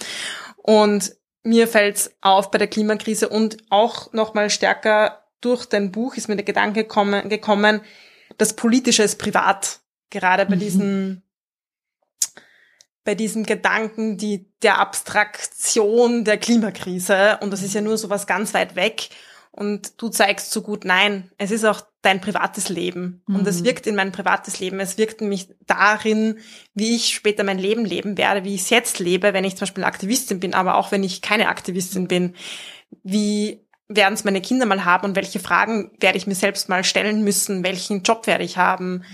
[0.57, 6.28] Und mir fällt auf bei der Klimakrise und auch nochmal stärker durch dein Buch ist
[6.28, 7.80] mir der Gedanke gekommen, gekommen
[8.38, 9.80] das Politische ist privat.
[10.11, 10.61] Gerade bei mhm.
[10.61, 11.22] diesen
[13.05, 17.38] bei diesem Gedanken die, der Abstraktion der Klimakrise.
[17.40, 19.09] Und das ist ja nur so was ganz weit weg.
[19.53, 23.22] Und du zeigst so gut, nein, es ist auch dein privates Leben.
[23.26, 23.36] Mhm.
[23.36, 24.80] Und es wirkt in mein privates Leben.
[24.80, 26.38] Es wirkt nämlich darin,
[26.74, 29.61] wie ich später mein Leben leben werde, wie ich es jetzt lebe, wenn ich zum
[29.61, 32.34] Beispiel Aktivistin bin, aber auch wenn ich keine Aktivistin bin.
[33.03, 36.84] Wie werden es meine Kinder mal haben und welche Fragen werde ich mir selbst mal
[36.84, 37.64] stellen müssen?
[37.64, 38.98] Welchen Job werde ich haben?
[38.98, 39.05] Mhm.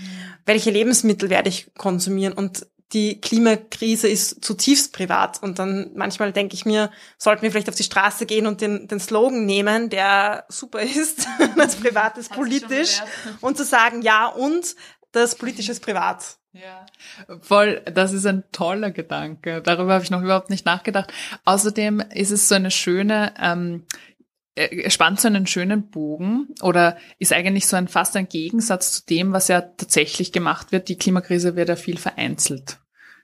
[0.45, 2.33] Welche Lebensmittel werde ich konsumieren?
[2.33, 5.41] Und die Klimakrise ist zutiefst privat.
[5.43, 8.87] Und dann manchmal denke ich mir, sollten wir vielleicht auf die Straße gehen und den,
[8.87, 11.27] den Slogan nehmen, der super ist,
[11.57, 13.01] das Privat ist politisch,
[13.41, 14.75] und zu sagen, ja, und
[15.11, 16.37] das Politische ist privat.
[16.53, 16.85] Ja,
[17.41, 19.61] voll, das ist ein toller Gedanke.
[19.61, 21.13] Darüber habe ich noch überhaupt nicht nachgedacht.
[21.45, 23.85] Außerdem ist es so eine schöne, ähm,
[24.57, 29.05] er spannt so einen schönen Bogen oder ist eigentlich so ein fast ein Gegensatz zu
[29.05, 30.89] dem, was ja tatsächlich gemacht wird.
[30.89, 32.79] Die Klimakrise wird ja viel vereinzelt.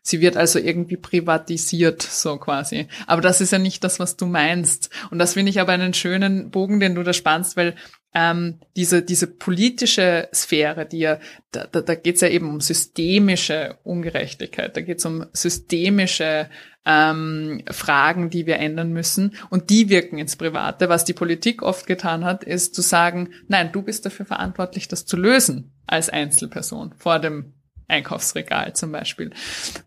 [0.05, 2.87] Sie wird also irgendwie privatisiert, so quasi.
[3.07, 4.89] Aber das ist ja nicht das, was du meinst.
[5.11, 7.75] Und das finde ich aber einen schönen Bogen, den du da spannst, weil
[8.13, 11.19] ähm, diese, diese politische Sphäre, die ja,
[11.51, 16.49] da, da, da geht es ja eben um systemische Ungerechtigkeit, da geht es um systemische
[16.85, 20.89] ähm, Fragen, die wir ändern müssen und die wirken ins Private.
[20.89, 25.05] Was die Politik oft getan hat, ist zu sagen, nein, du bist dafür verantwortlich, das
[25.05, 27.53] zu lösen als Einzelperson vor dem
[27.87, 29.31] Einkaufsregal zum Beispiel.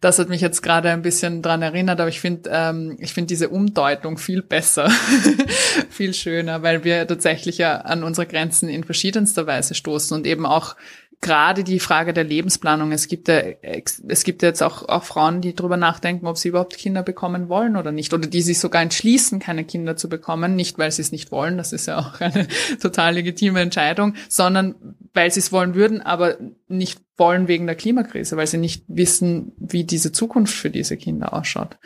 [0.00, 3.28] Das hat mich jetzt gerade ein bisschen dran erinnert, aber ich finde, ähm, ich finde
[3.28, 4.90] diese Umdeutung viel besser,
[5.90, 10.46] viel schöner, weil wir tatsächlich ja an unsere Grenzen in verschiedenster Weise stoßen und eben
[10.46, 10.76] auch
[11.20, 12.92] gerade die Frage der Lebensplanung.
[12.92, 16.48] Es gibt ja, es gibt ja jetzt auch, auch Frauen, die darüber nachdenken, ob sie
[16.48, 18.12] überhaupt Kinder bekommen wollen oder nicht.
[18.12, 20.56] Oder die sich sogar entschließen, keine Kinder zu bekommen.
[20.56, 21.56] Nicht, weil sie es nicht wollen.
[21.56, 22.46] Das ist ja auch eine
[22.80, 24.74] total legitime Entscheidung, sondern
[25.14, 26.36] weil sie es wollen würden, aber
[26.68, 31.32] nicht wollen wegen der Klimakrise, weil sie nicht wissen, wie diese Zukunft für diese Kinder
[31.32, 31.78] ausschaut.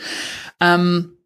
[0.61, 1.16] Ähm,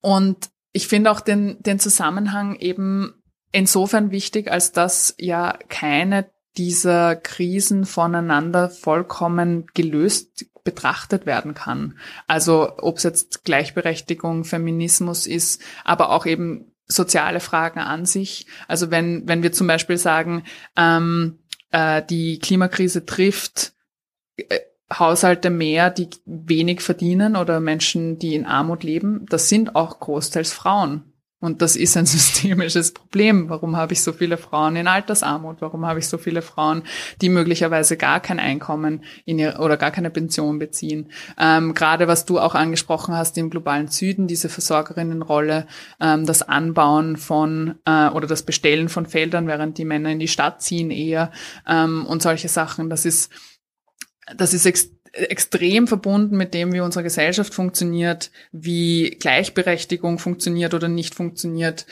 [0.00, 3.14] und ich finde auch den, den Zusammenhang eben
[3.52, 11.98] insofern wichtig, als dass ja keine dieser Krisen voneinander vollkommen gelöst betrachtet werden kann.
[12.26, 18.46] Also ob es jetzt Gleichberechtigung, Feminismus ist, aber auch eben soziale Fragen an sich.
[18.66, 20.44] Also wenn, wenn wir zum Beispiel sagen,
[20.76, 21.38] ähm,
[21.70, 23.72] äh, die Klimakrise trifft
[24.36, 24.60] äh,
[24.92, 30.52] Haushalte mehr, die wenig verdienen oder Menschen, die in Armut leben, das sind auch großteils
[30.52, 31.13] Frauen.
[31.44, 33.50] Und das ist ein systemisches Problem.
[33.50, 35.58] Warum habe ich so viele Frauen in Altersarmut?
[35.60, 36.84] Warum habe ich so viele Frauen,
[37.20, 41.10] die möglicherweise gar kein Einkommen in ihr, oder gar keine Pension beziehen?
[41.38, 45.66] Ähm, gerade was du auch angesprochen hast im globalen Süden, diese Versorgerinnenrolle,
[46.00, 50.28] ähm, das Anbauen von äh, oder das Bestellen von Feldern, während die Männer in die
[50.28, 51.30] Stadt ziehen eher
[51.68, 52.88] ähm, und solche Sachen.
[52.88, 53.30] Das ist
[54.34, 54.64] das ist
[55.14, 61.86] extrem verbunden mit dem, wie unsere Gesellschaft funktioniert, wie Gleichberechtigung funktioniert oder nicht funktioniert,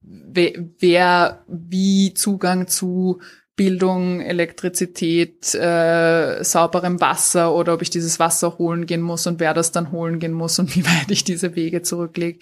[0.00, 3.20] wer wie Zugang zu
[3.56, 9.52] Bildung, Elektrizität, äh, sauberem Wasser oder ob ich dieses Wasser holen gehen muss und wer
[9.52, 12.38] das dann holen gehen muss und wie weit ich diese Wege zurücklege.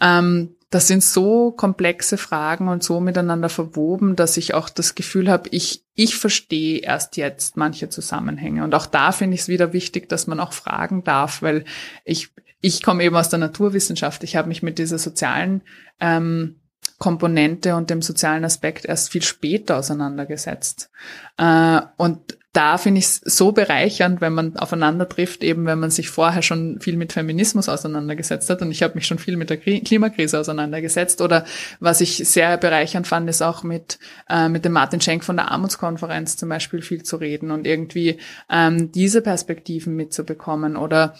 [0.00, 5.30] Ähm, das sind so komplexe Fragen und so miteinander verwoben, dass ich auch das Gefühl
[5.30, 8.64] habe, ich, ich verstehe erst jetzt manche Zusammenhänge.
[8.64, 11.64] Und auch da finde ich es wieder wichtig, dass man auch fragen darf, weil
[12.04, 14.24] ich, ich komme eben aus der Naturwissenschaft.
[14.24, 15.62] Ich habe mich mit dieser sozialen
[16.00, 16.56] ähm,
[16.98, 20.90] Komponente und dem sozialen Aspekt erst viel später auseinandergesetzt.
[21.36, 25.90] Äh, und da finde ich es so bereichernd, wenn man aufeinander trifft, eben wenn man
[25.90, 28.62] sich vorher schon viel mit Feminismus auseinandergesetzt hat.
[28.62, 31.20] Und ich habe mich schon viel mit der Klimakrise auseinandergesetzt.
[31.20, 31.44] Oder
[31.80, 33.98] was ich sehr bereichernd fand, ist auch mit,
[34.30, 38.16] äh, mit dem Martin Schenk von der Armutskonferenz zum Beispiel viel zu reden und irgendwie
[38.50, 40.78] ähm, diese Perspektiven mitzubekommen.
[40.78, 41.14] Oder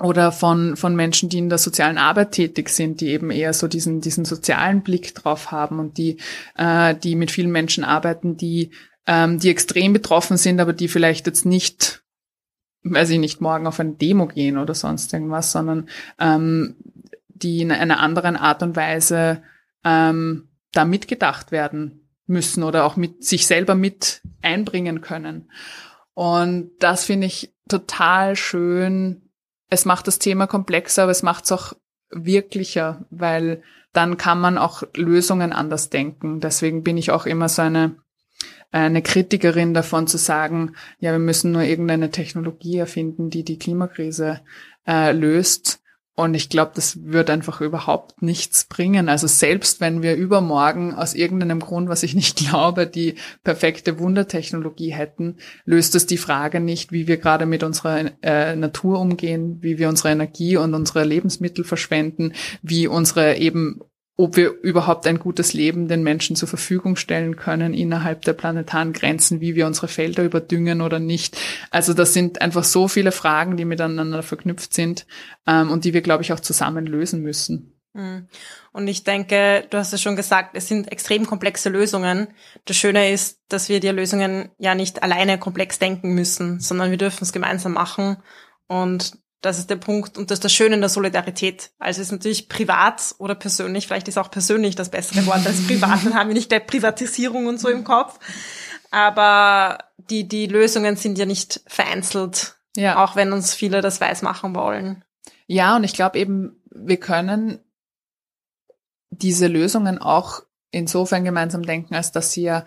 [0.00, 3.68] oder von, von Menschen, die in der sozialen Arbeit tätig sind, die eben eher so
[3.68, 6.18] diesen, diesen sozialen Blick drauf haben und die,
[6.56, 8.70] äh, die mit vielen Menschen arbeiten, die
[9.06, 12.02] ähm, die extrem betroffen sind, aber die vielleicht jetzt nicht,
[12.82, 15.88] weiß ich nicht, morgen auf eine Demo gehen oder sonst irgendwas, sondern
[16.18, 16.76] ähm,
[17.28, 19.42] die in einer anderen Art und Weise
[19.84, 25.50] ähm, da mitgedacht werden müssen oder auch mit sich selber mit einbringen können.
[26.14, 29.23] Und das finde ich total schön.
[29.70, 31.72] Es macht das Thema komplexer, aber es macht es auch
[32.10, 33.62] wirklicher, weil
[33.92, 36.40] dann kann man auch Lösungen anders denken.
[36.40, 37.96] Deswegen bin ich auch immer so eine
[38.74, 44.40] eine Kritikerin davon zu sagen, ja, wir müssen nur irgendeine Technologie erfinden, die die Klimakrise
[44.84, 45.80] äh, löst.
[46.16, 49.08] Und ich glaube, das wird einfach überhaupt nichts bringen.
[49.08, 54.92] Also selbst wenn wir übermorgen aus irgendeinem Grund, was ich nicht glaube, die perfekte Wundertechnologie
[54.92, 59.78] hätten, löst es die Frage nicht, wie wir gerade mit unserer äh, Natur umgehen, wie
[59.78, 63.80] wir unsere Energie und unsere Lebensmittel verschwenden, wie unsere eben
[64.16, 68.92] ob wir überhaupt ein gutes Leben den Menschen zur Verfügung stellen können innerhalb der planetaren
[68.92, 71.36] Grenzen, wie wir unsere Felder überdüngen oder nicht.
[71.70, 75.06] Also das sind einfach so viele Fragen, die miteinander verknüpft sind
[75.46, 77.74] ähm, und die wir, glaube ich, auch zusammen lösen müssen.
[77.92, 78.28] Mhm.
[78.72, 82.28] Und ich denke, du hast es schon gesagt, es sind extrem komplexe Lösungen.
[82.66, 86.98] Das Schöne ist, dass wir die Lösungen ja nicht alleine komplex denken müssen, sondern wir
[86.98, 88.16] dürfen es gemeinsam machen.
[88.66, 91.72] Und das ist der Punkt und das ist das Schöne in der Solidarität.
[91.78, 95.66] Also es ist natürlich privat oder persönlich, vielleicht ist auch persönlich das bessere Wort als
[95.66, 98.18] privat, dann haben wir nicht gleich Privatisierung und so im Kopf.
[98.90, 99.78] Aber
[100.10, 103.02] die, die Lösungen sind ja nicht vereinzelt, ja.
[103.02, 105.04] auch wenn uns viele das weiß machen wollen.
[105.46, 107.60] Ja, und ich glaube eben, wir können
[109.10, 110.40] diese Lösungen auch
[110.70, 112.64] insofern gemeinsam denken, als dass sie ja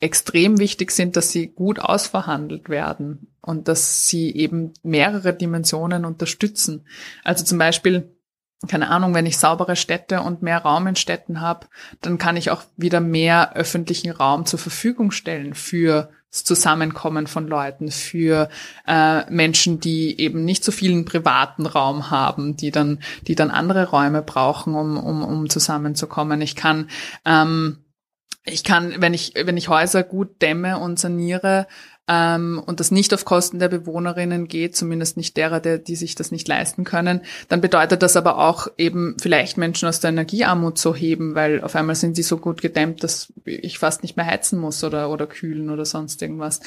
[0.00, 6.86] extrem wichtig sind, dass sie gut ausverhandelt werden und dass sie eben mehrere Dimensionen unterstützen.
[7.24, 8.14] Also zum Beispiel,
[8.68, 11.66] keine Ahnung, wenn ich saubere Städte und mehr Raum in Städten habe,
[12.02, 17.46] dann kann ich auch wieder mehr öffentlichen Raum zur Verfügung stellen für das Zusammenkommen von
[17.46, 18.50] Leuten, für
[18.86, 23.88] äh, Menschen, die eben nicht so vielen privaten Raum haben, die dann, die dann andere
[23.88, 26.42] Räume brauchen, um, um, um zusammenzukommen.
[26.42, 26.90] Ich kann
[27.24, 27.78] ähm,
[28.46, 31.66] ich kann, wenn ich, wenn ich Häuser gut dämme und saniere,
[32.08, 36.14] ähm, und das nicht auf Kosten der Bewohnerinnen geht, zumindest nicht derer, der, die sich
[36.14, 40.78] das nicht leisten können, dann bedeutet das aber auch eben vielleicht Menschen aus der Energiearmut
[40.78, 44.26] zu heben, weil auf einmal sind sie so gut gedämmt, dass ich fast nicht mehr
[44.26, 46.60] heizen muss oder, oder kühlen oder sonst irgendwas.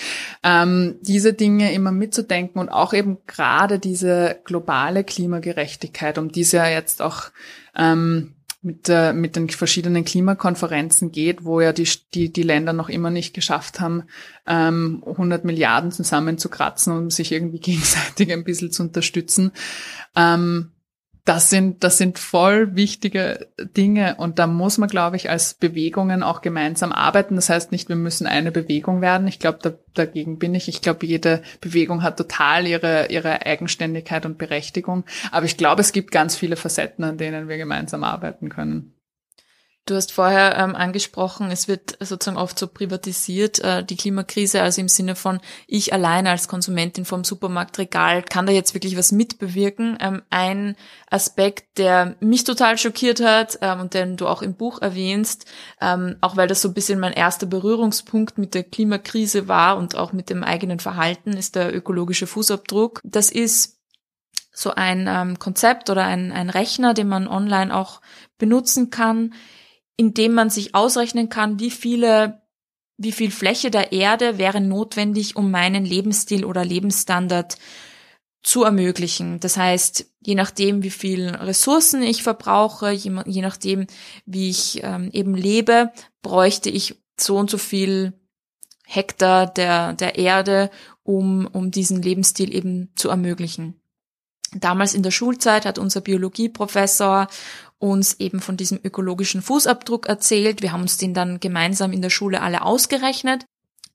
[0.44, 6.52] Ähm, diese Dinge immer mitzudenken und auch eben gerade diese globale Klimagerechtigkeit, um die es
[6.52, 7.32] ja jetzt auch
[7.78, 12.90] ähm, mit, äh, mit den verschiedenen Klimakonferenzen geht, wo ja die, die, die Länder noch
[12.90, 14.04] immer nicht geschafft haben,
[14.46, 19.52] ähm, 100 Milliarden zusammenzukratzen, um sich irgendwie gegenseitig ein bisschen zu unterstützen.
[20.16, 20.72] Ähm,
[21.26, 23.48] das sind, das sind voll wichtige
[23.78, 27.36] Dinge und da muss man, glaube ich, als Bewegungen auch gemeinsam arbeiten.
[27.36, 29.28] Das heißt nicht, wir müssen eine Bewegung werden.
[29.28, 30.68] Ich glaube, da, dagegen bin ich.
[30.68, 35.04] Ich glaube, jede Bewegung hat total ihre, ihre Eigenständigkeit und Berechtigung.
[35.32, 38.99] Aber ich glaube, es gibt ganz viele Facetten, an denen wir gemeinsam arbeiten können.
[39.90, 44.82] Du hast vorher ähm, angesprochen, es wird sozusagen oft so privatisiert, äh, die Klimakrise, also
[44.82, 49.98] im Sinne von, ich alleine als Konsumentin vom Supermarktregal kann da jetzt wirklich was mitbewirken.
[50.00, 50.76] Ähm, ein
[51.10, 55.46] Aspekt, der mich total schockiert hat ähm, und den du auch im Buch erwähnst,
[55.82, 59.96] ähm, auch weil das so ein bisschen mein erster Berührungspunkt mit der Klimakrise war und
[59.96, 63.02] auch mit dem eigenen Verhalten, ist der ökologische Fußabdruck.
[63.04, 63.80] Das ist
[64.52, 68.02] so ein ähm, Konzept oder ein, ein Rechner, den man online auch
[68.38, 69.34] benutzen kann,
[70.00, 72.42] indem man sich ausrechnen kann, wie viele,
[72.96, 77.58] wie viel Fläche der Erde wäre notwendig, um meinen Lebensstil oder Lebensstandard
[78.42, 79.42] zu ermöglichen.
[79.42, 83.88] Das heißt, je nachdem, wie viel Ressourcen ich verbrauche, je, je nachdem,
[84.26, 85.92] wie ich ähm, eben lebe,
[86.22, 88.14] bräuchte ich so und so viel
[88.86, 90.70] Hektar der, der Erde,
[91.04, 93.82] um, um diesen Lebensstil eben zu ermöglichen.
[94.56, 97.28] Damals in der Schulzeit hat unser Biologieprofessor
[97.80, 100.62] uns eben von diesem ökologischen Fußabdruck erzählt.
[100.62, 103.46] Wir haben uns den dann gemeinsam in der Schule alle ausgerechnet.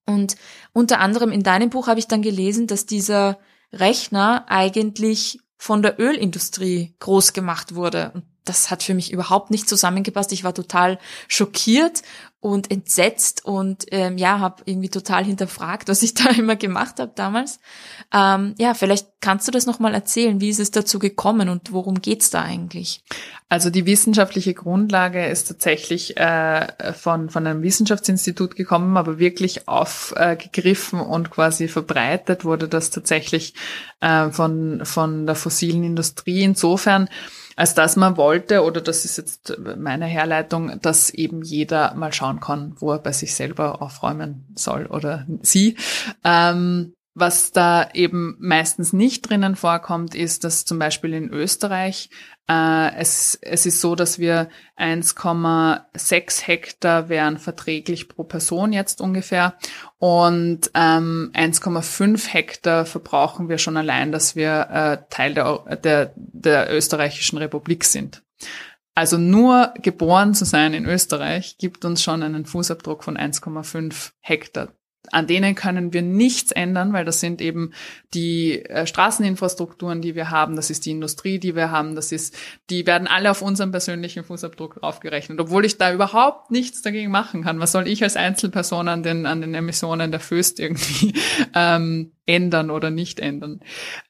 [0.06, 0.36] Und
[0.72, 3.38] unter anderem in deinem Buch habe ich dann gelesen, dass dieser
[3.72, 8.10] Rechner eigentlich von der Ölindustrie groß gemacht wurde.
[8.14, 10.32] Und das hat für mich überhaupt nicht zusammengepasst.
[10.32, 12.02] Ich war total schockiert
[12.44, 17.12] und entsetzt und ähm, ja, habe irgendwie total hinterfragt, was ich da immer gemacht habe
[17.14, 17.58] damals.
[18.12, 20.42] Ähm, ja, vielleicht kannst du das nochmal erzählen.
[20.42, 23.02] Wie ist es dazu gekommen und worum geht's da eigentlich?
[23.48, 30.98] Also die wissenschaftliche Grundlage ist tatsächlich äh, von, von einem Wissenschaftsinstitut gekommen, aber wirklich aufgegriffen
[30.98, 33.54] äh, und quasi verbreitet wurde das tatsächlich
[34.00, 36.42] äh, von, von der fossilen Industrie.
[36.42, 37.08] Insofern,
[37.56, 42.40] als dass man wollte, oder das ist jetzt meine Herleitung, dass eben jeder mal schauen
[42.40, 45.76] kann, wo er bei sich selber aufräumen soll oder sie.
[46.24, 52.10] Ähm, was da eben meistens nicht drinnen vorkommt, ist, dass zum Beispiel in Österreich
[52.48, 59.54] äh, es, es ist so, dass wir 1,6 Hektar wären verträglich pro Person jetzt ungefähr
[59.98, 66.74] und ähm, 1,5 Hektar verbrauchen wir schon allein, dass wir äh, Teil der, der, der
[66.74, 68.24] österreichischen Republik sind.
[68.96, 74.68] Also nur geboren zu sein in Österreich gibt uns schon einen Fußabdruck von 1,5 Hektar
[75.12, 77.72] an denen können wir nichts ändern, weil das sind eben
[78.14, 82.36] die äh, Straßeninfrastrukturen, die wir haben, das ist die Industrie, die wir haben, das ist,
[82.70, 87.42] die werden alle auf unseren persönlichen Fußabdruck draufgerechnet, obwohl ich da überhaupt nichts dagegen machen
[87.42, 87.60] kann.
[87.60, 91.14] Was soll ich als Einzelperson an den, an den Emissionen der Föst irgendwie
[91.54, 93.60] ähm, ändern oder nicht ändern?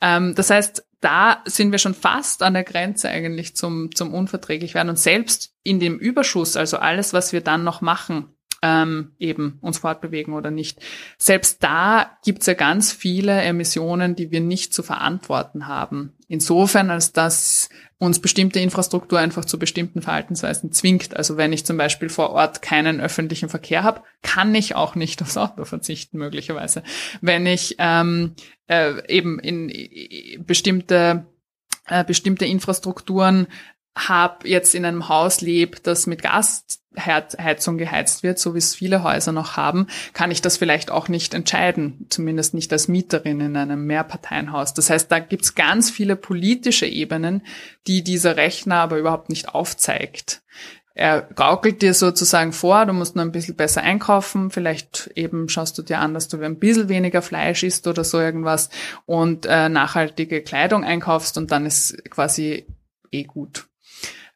[0.00, 4.74] Ähm, das heißt, da sind wir schon fast an der Grenze eigentlich zum, zum unverträglich
[4.74, 9.58] werden und selbst in dem Überschuss, also alles, was wir dann noch machen, ähm, eben
[9.60, 10.80] uns fortbewegen oder nicht.
[11.18, 16.14] Selbst da gibt's ja ganz viele Emissionen, die wir nicht zu verantworten haben.
[16.28, 21.16] Insofern, als dass uns bestimmte Infrastruktur einfach zu bestimmten Verhaltensweisen zwingt.
[21.16, 25.22] Also wenn ich zum Beispiel vor Ort keinen öffentlichen Verkehr habe, kann ich auch nicht
[25.22, 26.82] aufs Auto verzichten, möglicherweise.
[27.20, 28.34] Wenn ich ähm,
[28.66, 31.26] äh, eben in, in bestimmte
[31.86, 33.46] äh, bestimmte Infrastrukturen
[33.96, 39.02] habe jetzt in einem Haus lebe, das mit Gasheizung geheizt wird, so wie es viele
[39.02, 43.56] Häuser noch haben, kann ich das vielleicht auch nicht entscheiden, zumindest nicht als Mieterin in
[43.56, 44.74] einem Mehrparteienhaus.
[44.74, 47.42] Das heißt, da gibt's ganz viele politische Ebenen,
[47.86, 50.42] die dieser Rechner aber überhaupt nicht aufzeigt.
[50.96, 55.76] Er gaukelt dir sozusagen vor, du musst nur ein bisschen besser einkaufen, vielleicht eben schaust
[55.76, 58.70] du dir an, dass du ein bisschen weniger Fleisch isst oder so irgendwas
[59.04, 62.66] und äh, nachhaltige Kleidung einkaufst und dann ist quasi
[63.10, 63.66] eh gut.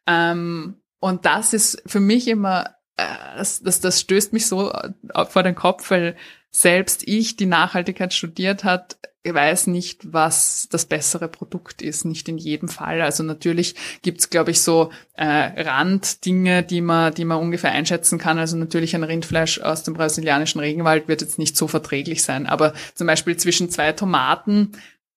[0.09, 3.05] Ähm, und das ist für mich immer, äh,
[3.37, 6.15] das, das, das stößt mich so äh, vor den Kopf, weil
[6.51, 12.37] selbst ich, die Nachhaltigkeit studiert hat, weiß nicht, was das bessere Produkt ist, nicht in
[12.37, 13.01] jedem Fall.
[13.01, 15.25] Also natürlich gibt's, glaube ich, so äh,
[15.61, 18.39] Randdinge, die man, die man ungefähr einschätzen kann.
[18.39, 22.73] Also natürlich ein Rindfleisch aus dem brasilianischen Regenwald wird jetzt nicht so verträglich sein, aber
[22.95, 24.71] zum Beispiel zwischen zwei Tomaten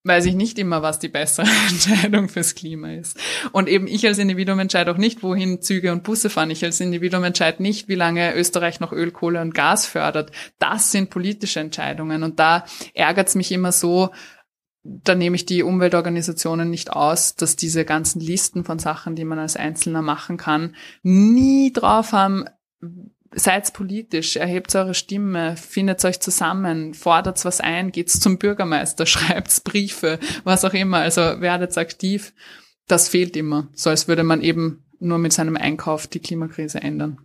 [0.05, 3.17] weiß ich nicht immer, was die bessere Entscheidung fürs Klima ist.
[3.53, 6.51] Und eben ich als Individuum entscheide auch nicht, wohin Züge und Busse fahren.
[6.51, 10.33] Ich als Individuum entscheide nicht, wie lange Österreich noch Öl, Kohle und Gas fördert.
[10.59, 12.23] Das sind politische Entscheidungen.
[12.23, 14.11] Und da ärgert es mich immer so,
[14.85, 19.39] da nehme ich die Umweltorganisationen nicht aus, dass diese ganzen Listen von Sachen, die man
[19.39, 20.75] als Einzelner machen kann,
[21.05, 22.47] nie drauf haben,
[23.35, 29.65] seid politisch, erhebt eure Stimme, findet euch zusammen, fordert was ein, geht's zum Bürgermeister, schreibt
[29.65, 32.33] Briefe, was auch immer, also werdet aktiv.
[32.89, 37.19] Das fehlt immer, so als würde man eben nur mit seinem Einkauf die Klimakrise ändern.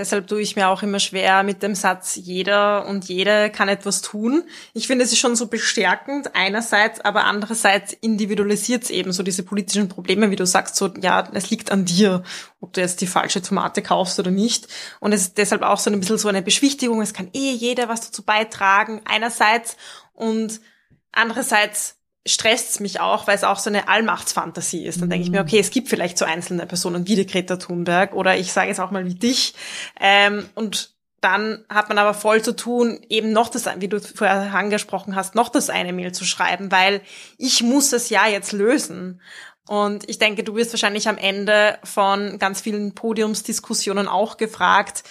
[0.00, 4.00] Deshalb tue ich mir auch immer schwer mit dem Satz, jeder und jede kann etwas
[4.00, 4.44] tun.
[4.72, 9.42] Ich finde, es ist schon so bestärkend einerseits, aber andererseits individualisiert es eben so diese
[9.42, 12.22] politischen Probleme, wie du sagst, so, ja, es liegt an dir,
[12.60, 14.68] ob du jetzt die falsche Tomate kaufst oder nicht.
[15.00, 17.90] Und es ist deshalb auch so ein bisschen so eine Beschwichtigung, es kann eh jeder
[17.90, 19.76] was dazu beitragen, einerseits.
[20.14, 20.62] Und
[21.12, 25.00] andererseits stresst mich auch, weil es auch so eine Allmachtsfantasie ist.
[25.00, 25.46] Dann denke ich mir, mhm.
[25.46, 28.80] okay, es gibt vielleicht so einzelne Personen wie die Greta Thunberg oder ich sage jetzt
[28.80, 29.54] auch mal wie dich.
[29.98, 34.54] Ähm, und dann hat man aber voll zu tun, eben noch das, wie du vorher
[34.54, 37.02] angesprochen hast, noch das eine Mail zu schreiben, weil
[37.36, 39.20] ich muss es ja jetzt lösen.
[39.68, 45.04] Und ich denke, du wirst wahrscheinlich am Ende von ganz vielen Podiumsdiskussionen auch gefragt,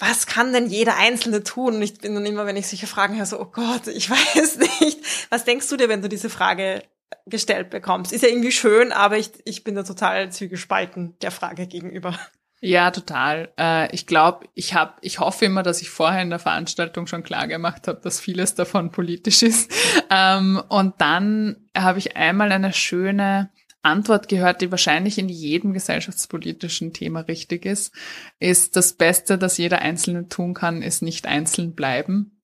[0.00, 1.76] was kann denn jeder Einzelne tun?
[1.76, 4.58] Und ich bin dann immer, wenn ich solche Fragen höre, so, oh Gott, ich weiß
[4.58, 4.98] nicht.
[5.30, 6.82] Was denkst du dir, wenn du diese Frage
[7.26, 8.12] gestellt bekommst?
[8.12, 12.18] Ist ja irgendwie schön, aber ich, ich bin da total zügespalten der Frage gegenüber.
[12.62, 13.52] Ja, total.
[13.58, 17.22] Äh, ich glaube, ich habe, ich hoffe immer, dass ich vorher in der Veranstaltung schon
[17.22, 19.72] klar gemacht habe, dass vieles davon politisch ist.
[20.10, 23.50] Ähm, und dann habe ich einmal eine schöne
[23.82, 27.94] Antwort gehört, die wahrscheinlich in jedem gesellschaftspolitischen Thema richtig ist,
[28.38, 32.39] ist das Beste, das jeder Einzelne tun kann, ist nicht einzeln bleiben.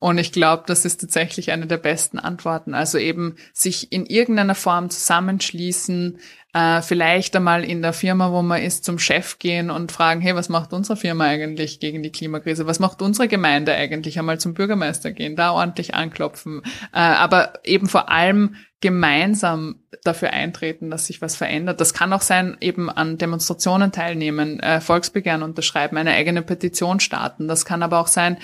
[0.00, 2.72] Und ich glaube, das ist tatsächlich eine der besten Antworten.
[2.72, 6.18] Also eben sich in irgendeiner Form zusammenschließen,
[6.54, 10.34] äh, vielleicht einmal in der Firma, wo man ist, zum Chef gehen und fragen, hey,
[10.34, 12.66] was macht unsere Firma eigentlich gegen die Klimakrise?
[12.66, 14.18] Was macht unsere Gemeinde eigentlich?
[14.18, 16.62] Einmal zum Bürgermeister gehen, da ordentlich anklopfen.
[16.92, 21.78] Äh, aber eben vor allem gemeinsam dafür eintreten, dass sich was verändert.
[21.80, 27.46] Das kann auch sein, eben an Demonstrationen teilnehmen, äh, Volksbegehren unterschreiben, eine eigene Petition starten.
[27.46, 28.38] Das kann aber auch sein,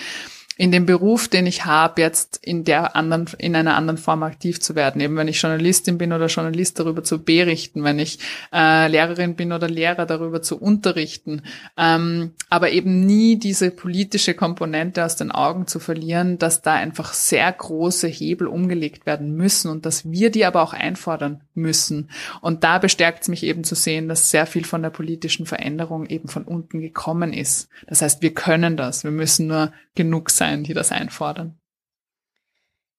[0.57, 4.59] in dem Beruf, den ich habe, jetzt in der anderen, in einer anderen Form aktiv
[4.59, 4.99] zu werden.
[5.01, 8.19] Eben wenn ich Journalistin bin oder Journalist darüber zu berichten, wenn ich
[8.51, 11.43] äh, Lehrerin bin oder Lehrer darüber zu unterrichten.
[11.77, 17.13] Ähm, aber eben nie diese politische Komponente aus den Augen zu verlieren, dass da einfach
[17.13, 22.09] sehr große Hebel umgelegt werden müssen und dass wir die aber auch einfordern müssen.
[22.41, 26.07] Und da bestärkt es mich eben zu sehen, dass sehr viel von der politischen Veränderung
[26.07, 27.69] eben von unten gekommen ist.
[27.87, 29.03] Das heißt, wir können das.
[29.03, 31.59] Wir müssen nur genug sein sein, die das einfordern.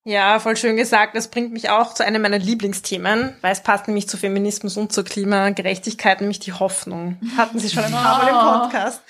[0.05, 1.15] Ja, voll schön gesagt.
[1.17, 4.91] Das bringt mich auch zu einem meiner Lieblingsthemen, weil es passt nämlich zu Feminismus und
[4.91, 7.19] zur Klimagerechtigkeit, nämlich die Hoffnung.
[7.37, 9.03] Hatten Sie schon ein paar Mal im Podcast.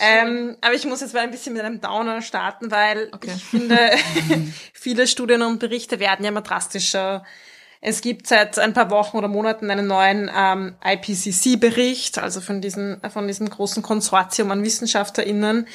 [0.00, 3.30] Ähm, aber ich muss jetzt mal ein bisschen mit einem Downer starten, weil okay.
[3.36, 3.78] ich finde,
[4.72, 7.24] viele Studien und Berichte werden ja immer drastischer.
[7.84, 13.00] Es gibt seit ein paar Wochen oder Monaten einen neuen ähm, IPCC-Bericht, also von diesem,
[13.12, 15.66] von diesem großen Konsortium an WissenschaftlerInnen.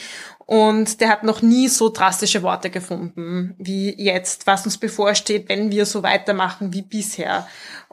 [0.47, 5.71] Und der hat noch nie so drastische Worte gefunden wie jetzt, was uns bevorsteht, wenn
[5.71, 7.45] wir so weitermachen wie bisher.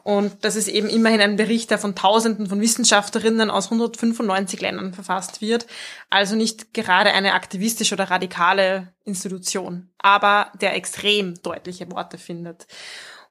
[0.04, 4.94] Und das ist eben immerhin ein Bericht, der von Tausenden von Wissenschaftlerinnen aus 195 Ländern
[4.94, 5.66] verfasst wird.
[6.10, 12.68] Also nicht gerade eine aktivistische oder radikale Institution, aber der extrem deutliche Worte findet.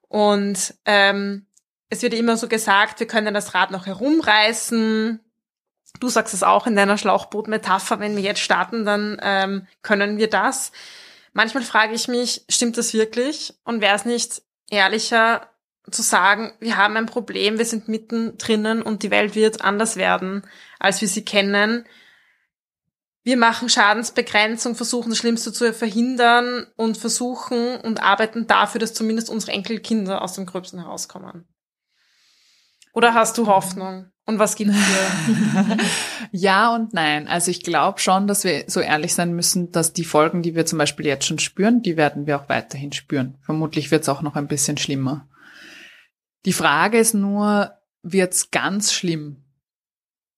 [0.08, 1.46] Und ähm,
[1.88, 5.23] es wird immer so gesagt, wir können das Rad noch herumreißen,
[6.00, 10.28] Du sagst es auch in deiner Schlauchboot-Metapher, wenn wir jetzt starten, dann ähm, können wir
[10.28, 10.72] das.
[11.32, 13.54] Manchmal frage ich mich, stimmt das wirklich?
[13.64, 15.48] Und wäre es nicht ehrlicher
[15.90, 19.96] zu sagen, wir haben ein Problem, wir sind mitten drinnen und die Welt wird anders
[19.96, 20.42] werden,
[20.78, 21.86] als wir sie kennen.
[23.22, 29.30] Wir machen Schadensbegrenzung, versuchen das Schlimmste zu verhindern und versuchen und arbeiten dafür, dass zumindest
[29.30, 31.46] unsere Enkelkinder aus dem Gröbsten herauskommen.
[32.92, 34.10] Oder hast du Hoffnung?
[34.26, 35.76] Und was gibt's dir?
[36.32, 37.28] ja und nein.
[37.28, 40.64] Also ich glaube schon, dass wir so ehrlich sein müssen, dass die Folgen, die wir
[40.64, 43.36] zum Beispiel jetzt schon spüren, die werden wir auch weiterhin spüren.
[43.42, 45.28] Vermutlich wird es auch noch ein bisschen schlimmer.
[46.46, 47.72] Die Frage ist nur,
[48.02, 49.43] wird's ganz schlimm?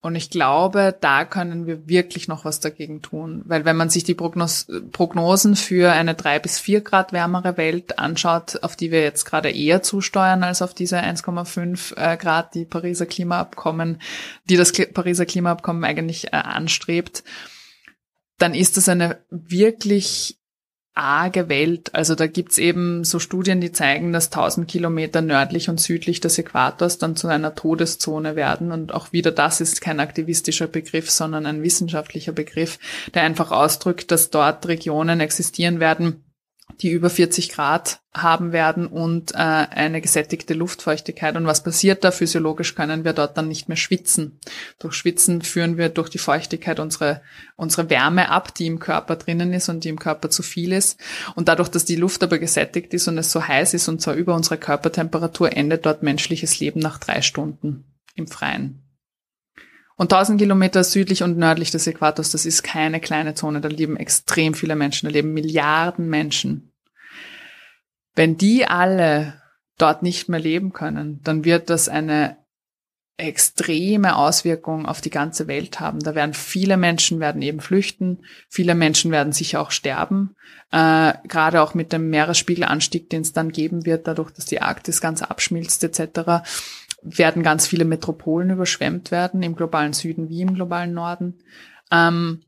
[0.07, 3.43] Und ich glaube, da können wir wirklich noch was dagegen tun.
[3.45, 7.99] Weil wenn man sich die Prognos Prognosen für eine drei bis vier Grad wärmere Welt
[7.99, 12.65] anschaut, auf die wir jetzt gerade eher zusteuern als auf diese 1,5 äh, Grad, die
[12.65, 14.01] Pariser Klimaabkommen,
[14.49, 17.25] die das Pariser Klimaabkommen eigentlich äh, anstrebt,
[18.39, 20.39] dann ist das eine wirklich
[20.97, 21.95] arge Welt.
[21.95, 26.39] Also da gibt's eben so Studien, die zeigen, dass 1000 Kilometer nördlich und südlich des
[26.39, 28.73] Äquators dann zu einer Todeszone werden.
[28.73, 32.79] Und auch wieder das ist kein aktivistischer Begriff, sondern ein wissenschaftlicher Begriff,
[33.15, 36.25] der einfach ausdrückt, dass dort Regionen existieren werden,
[36.81, 41.37] die über 40 Grad haben werden und äh, eine gesättigte Luftfeuchtigkeit.
[41.37, 42.11] Und was passiert da?
[42.11, 44.41] Physiologisch können wir dort dann nicht mehr schwitzen.
[44.79, 47.23] Durch Schwitzen führen wir durch die Feuchtigkeit unsere,
[47.57, 50.99] unsere Wärme ab, die im Körper drinnen ist und die im Körper zu viel ist.
[51.35, 54.15] Und dadurch, dass die Luft aber gesättigt ist und es so heiß ist und zwar
[54.15, 58.86] über unsere Körpertemperatur, endet dort menschliches Leben nach drei Stunden im Freien.
[59.97, 63.63] Und 1000 Kilometer südlich und nördlich des Äquators, das ist keine kleine Zone.
[63.63, 66.73] Da leben extrem viele Menschen, da leben Milliarden Menschen.
[68.15, 69.41] Wenn die alle
[69.79, 72.37] dort nicht mehr leben können, dann wird das eine
[73.19, 76.01] extreme Auswirkung auf die ganze Welt haben.
[76.01, 80.35] Da werden viele Menschen werden eben flüchten, viele Menschen werden sicher auch sterben,
[80.71, 85.01] äh, gerade auch mit dem Meeresspiegelanstieg, den es dann geben wird, dadurch, dass die Arktis
[85.01, 86.43] ganz abschmilzt etc
[87.03, 91.39] werden ganz viele Metropolen überschwemmt werden, im globalen Süden wie im globalen Norden.
[91.91, 92.43] Ähm,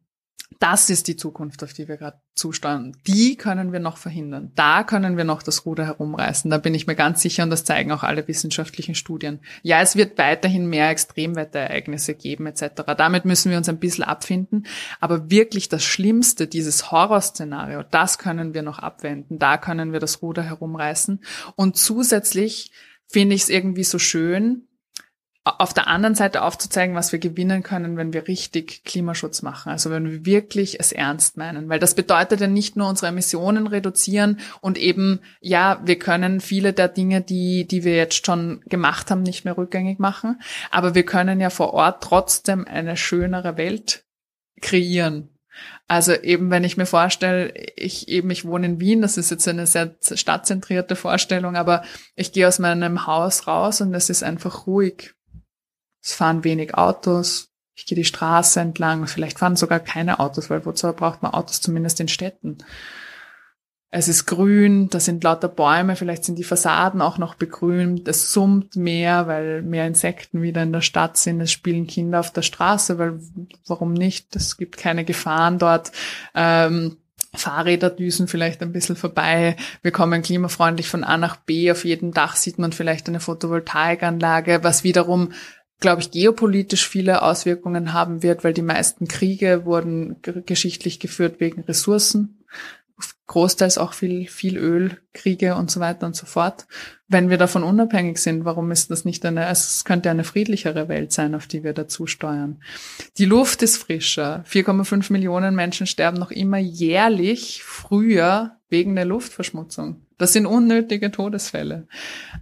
[0.61, 2.97] das ist die Zukunft, auf die wir gerade zusteuern.
[3.07, 4.51] Die können wir noch verhindern.
[4.57, 6.51] Da können wir noch das Ruder herumreißen.
[6.51, 9.41] Da bin ich mir ganz sicher und das zeigen auch alle wissenschaftlichen Studien.
[9.63, 12.83] Ja, es wird weiterhin mehr Extremwetterereignisse geben etc.
[12.97, 14.67] Damit müssen wir uns ein bisschen abfinden.
[14.99, 19.39] Aber wirklich das Schlimmste, dieses Horrorszenario, das können wir noch abwenden.
[19.39, 21.21] Da können wir das Ruder herumreißen.
[21.55, 22.73] Und zusätzlich
[23.09, 24.69] finde ich es irgendwie so schön,
[25.59, 29.71] auf der anderen Seite aufzuzeigen, was wir gewinnen können, wenn wir richtig Klimaschutz machen.
[29.71, 31.69] Also wenn wir wirklich es ernst meinen.
[31.69, 36.73] Weil das bedeutet ja nicht nur unsere Emissionen reduzieren und eben, ja, wir können viele
[36.73, 40.41] der Dinge, die, die wir jetzt schon gemacht haben, nicht mehr rückgängig machen.
[40.71, 44.05] Aber wir können ja vor Ort trotzdem eine schönere Welt
[44.61, 45.31] kreieren.
[45.87, 49.49] Also eben, wenn ich mir vorstelle, ich eben, ich wohne in Wien, das ist jetzt
[49.49, 51.83] eine sehr stadtzentrierte Vorstellung, aber
[52.15, 55.15] ich gehe aus meinem Haus raus und es ist einfach ruhig.
[56.03, 57.49] Es fahren wenig Autos.
[57.75, 59.07] Ich gehe die Straße entlang.
[59.07, 62.59] Vielleicht fahren sogar keine Autos, weil wozu braucht man Autos zumindest in Städten?
[63.91, 68.07] Es ist grün, da sind lauter Bäume, vielleicht sind die Fassaden auch noch begrünt.
[68.07, 71.41] Es summt mehr, weil mehr Insekten wieder in der Stadt sind.
[71.41, 73.19] Es spielen Kinder auf der Straße, weil
[73.67, 74.37] warum nicht?
[74.37, 75.93] Es gibt keine Gefahren dort.
[76.35, 76.99] Ähm,
[77.35, 79.57] Fahrräder düsen vielleicht ein bisschen vorbei.
[79.81, 81.71] Wir kommen klimafreundlich von A nach B.
[81.71, 85.33] Auf jedem Dach sieht man vielleicht eine Photovoltaikanlage, was wiederum
[85.81, 91.63] glaube ich, geopolitisch viele Auswirkungen haben wird, weil die meisten Kriege wurden geschichtlich geführt wegen
[91.63, 92.39] Ressourcen
[93.29, 96.67] großteils auch viel, viel Öl, Kriege und so weiter und so fort.
[97.09, 101.13] Wenn wir davon unabhängig sind, warum ist das nicht eine, es könnte eine friedlichere Welt
[101.13, 102.61] sein, auf die wir dazu steuern.
[103.19, 104.45] Die Luft ist frischer.
[104.51, 110.03] 4,5 Millionen Menschen sterben noch immer jährlich früher wegen der Luftverschmutzung.
[110.17, 111.87] Das sind unnötige Todesfälle.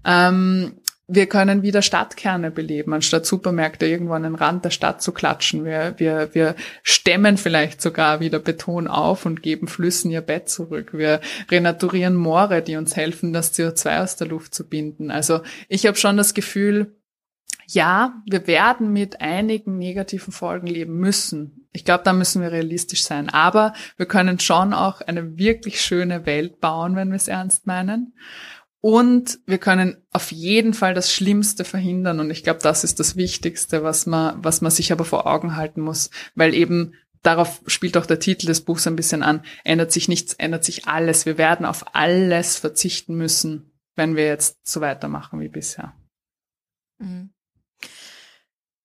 [0.04, 0.78] Ähm,
[1.08, 5.64] wir können wieder Stadtkerne beleben, anstatt Supermärkte irgendwo an den Rand der Stadt zu klatschen.
[5.64, 10.90] Wir, wir, wir stemmen vielleicht sogar wieder Beton auf und geben Flüssen ihr Bett zurück.
[10.92, 15.12] Wir renaturieren Moore, die uns helfen, das CO2 aus der Luft zu binden.
[15.12, 16.96] Also ich habe schon das Gefühl,
[17.68, 21.68] ja, wir werden mit einigen negativen Folgen leben müssen.
[21.72, 23.28] Ich glaube, da müssen wir realistisch sein.
[23.28, 28.14] Aber wir können schon auch eine wirklich schöne Welt bauen, wenn wir es ernst meinen.
[28.86, 32.20] Und wir können auf jeden Fall das Schlimmste verhindern.
[32.20, 35.56] Und ich glaube, das ist das Wichtigste, was man, was man sich aber vor Augen
[35.56, 36.10] halten muss.
[36.36, 39.42] Weil eben darauf spielt auch der Titel des Buchs ein bisschen an.
[39.64, 41.26] Ändert sich nichts, ändert sich alles.
[41.26, 45.92] Wir werden auf alles verzichten müssen, wenn wir jetzt so weitermachen wie bisher.
[46.98, 47.30] Mhm.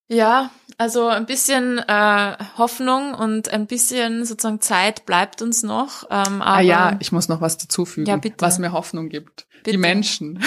[0.07, 0.49] Ja,
[0.81, 6.05] also ein bisschen äh, Hoffnung und ein bisschen sozusagen Zeit bleibt uns noch.
[6.09, 8.37] Ähm, aber ah ja, ich muss noch was dazufügen, ja, bitte.
[8.39, 9.45] was mir Hoffnung gibt.
[9.57, 9.73] Bitte.
[9.73, 10.43] Die Menschen.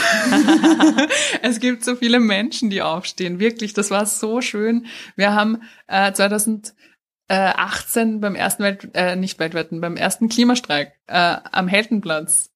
[1.42, 3.38] es gibt so viele Menschen, die aufstehen.
[3.38, 4.86] Wirklich, das war so schön.
[5.14, 11.68] Wir haben äh, 2018 beim ersten Welt, äh, nicht Weltwetten, beim ersten Klimastreik äh, am
[11.68, 12.50] Heldenplatz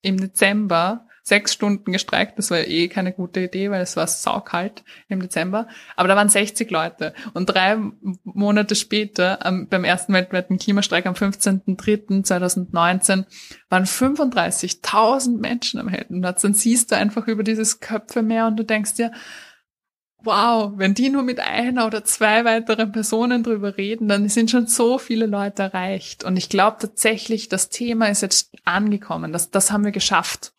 [0.00, 2.36] im Dezember sechs Stunden gestreikt.
[2.38, 5.68] Das war eh keine gute Idee, weil es war saukalt im Dezember.
[5.94, 7.14] Aber da waren 60 Leute.
[7.32, 7.78] Und drei
[8.24, 9.38] Monate später,
[9.70, 13.24] beim ersten weltweiten Klimastreik am 15.03.2019,
[13.68, 16.42] waren 35.000 Menschen am Heldenplatz.
[16.42, 19.12] Dann siehst du einfach über dieses Köpfemeer und du denkst dir,
[20.24, 24.66] wow, wenn die nur mit einer oder zwei weiteren Personen drüber reden, dann sind schon
[24.66, 26.24] so viele Leute erreicht.
[26.24, 29.32] Und ich glaube tatsächlich, das Thema ist jetzt angekommen.
[29.32, 30.52] Das, das haben wir geschafft.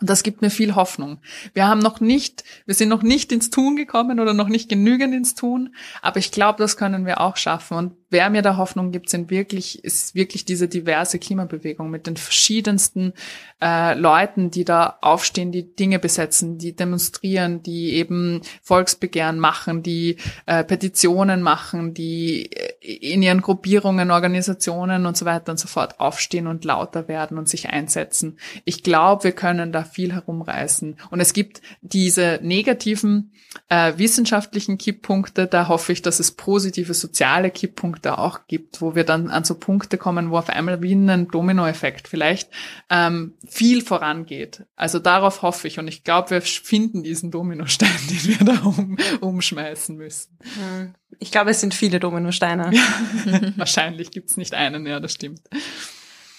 [0.00, 1.18] Das gibt mir viel Hoffnung.
[1.54, 5.14] Wir haben noch nicht, wir sind noch nicht ins Tun gekommen oder noch nicht genügend
[5.14, 7.76] ins Tun, aber ich glaube, das können wir auch schaffen.
[7.76, 12.16] Und wer mir da Hoffnung gibt, sind wirklich, ist wirklich diese diverse Klimabewegung mit den
[12.16, 13.12] verschiedensten
[13.60, 20.16] äh, Leuten, die da aufstehen, die Dinge besetzen, die demonstrieren, die eben Volksbegehren machen, die
[20.46, 25.98] äh, Petitionen machen, die äh, in ihren Gruppierungen, Organisationen und so weiter und so fort
[25.98, 28.38] aufstehen und lauter werden und sich einsetzen.
[28.64, 30.96] Ich glaube, wir können da viel herumreißen.
[31.10, 33.32] Und es gibt diese negativen
[33.68, 39.04] äh, wissenschaftlichen Kipppunkte, da hoffe ich, dass es positive soziale Kipppunkte auch gibt, wo wir
[39.04, 42.50] dann an so Punkte kommen, wo auf einmal wie ein Dominoeffekt vielleicht
[42.90, 44.64] ähm, viel vorangeht.
[44.76, 48.96] Also darauf hoffe ich und ich glaube, wir finden diesen Dominostein, den wir da um,
[49.20, 50.38] umschmeißen müssen.
[50.42, 50.94] Hm.
[51.18, 52.72] Ich glaube, es sind viele Dominosteine.
[53.56, 55.40] Wahrscheinlich gibt's nicht einen, ja, das stimmt.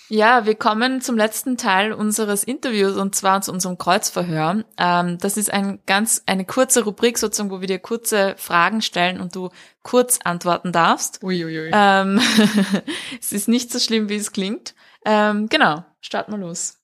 [0.09, 4.63] Ja, wir kommen zum letzten Teil unseres Interviews und zwar zu unserem Kreuzverhör.
[4.77, 9.19] Ähm, das ist ein ganz eine kurze Rubrik sozusagen, wo wir dir kurze Fragen stellen
[9.19, 9.49] und du
[9.83, 11.21] kurz antworten darfst.
[11.23, 11.71] Uiuiui.
[11.73, 12.21] Ähm,
[13.19, 14.75] es ist nicht so schlimm, wie es klingt.
[15.05, 16.77] Ähm, genau, starten wir los.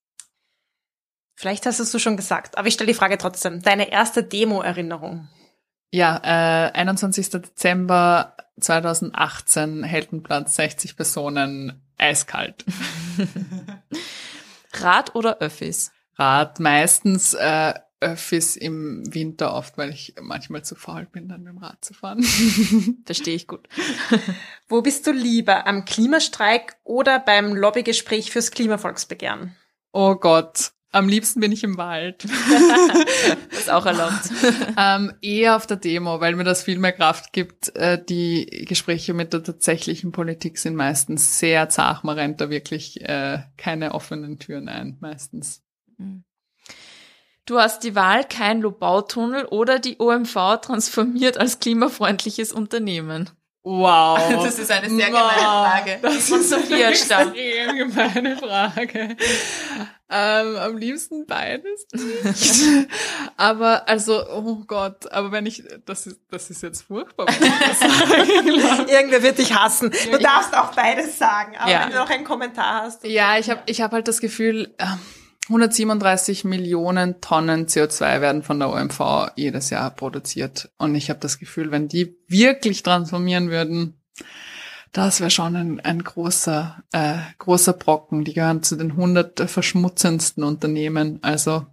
[1.36, 3.62] Vielleicht hast du es schon gesagt, aber ich stelle die Frage trotzdem.
[3.62, 5.30] Deine erste Demo-Erinnerung?
[5.92, 7.30] Ja, äh, 21.
[7.30, 12.66] Dezember 2018, Heldenplatz, 60 Personen, eiskalt.
[14.74, 15.92] Rad oder Öffis?
[16.18, 17.74] Rad, meistens äh,
[18.04, 21.94] Öffis im Winter oft, weil ich manchmal zu faul bin, dann mit dem Rad zu
[21.94, 22.22] fahren.
[23.06, 23.68] Verstehe ich gut.
[24.68, 29.56] Wo bist du lieber, am Klimastreik oder beim Lobbygespräch fürs Klimavolksbegehren?
[29.94, 30.74] Oh Gott.
[30.94, 32.24] Am liebsten bin ich im Wald.
[33.50, 34.30] das ist auch erlaubt.
[34.78, 37.76] ähm, eher auf der Demo, weil mir das viel mehr Kraft gibt.
[37.76, 42.04] Äh, die Gespräche mit der tatsächlichen Politik sind meistens sehr zart.
[42.04, 45.64] Man rennt da wirklich äh, keine offenen Türen ein, meistens.
[45.98, 46.24] Mhm.
[47.46, 53.32] Du hast die Wahl kein Lobautunnel oder die OMV transformiert als klimafreundliches Unternehmen.
[53.64, 54.20] Wow.
[54.44, 56.00] Das ist eine sehr gemeine Frage.
[56.02, 59.16] Das ist Sophia eine extrem gemeine Frage.
[60.10, 62.88] Ähm, am liebsten beides nicht.
[63.38, 67.28] aber also, oh Gott, aber wenn ich, das ist, das ist jetzt furchtbar.
[68.90, 69.92] Irgendwer wird dich hassen.
[70.12, 71.84] Du darfst auch beides sagen, aber ja.
[71.84, 73.06] wenn du noch einen Kommentar hast.
[73.06, 75.00] Ja, ich habe ich hab halt das Gefühl, ähm,
[75.50, 80.72] 137 Millionen Tonnen CO2 werden von der OMV jedes Jahr produziert.
[80.78, 84.02] Und ich habe das Gefühl, wenn die wirklich transformieren würden,
[84.94, 88.24] das wäre schon ein, ein großer, äh, großer Brocken.
[88.24, 91.20] Die gehören zu den 100 verschmutzendsten Unternehmen.
[91.24, 91.66] Also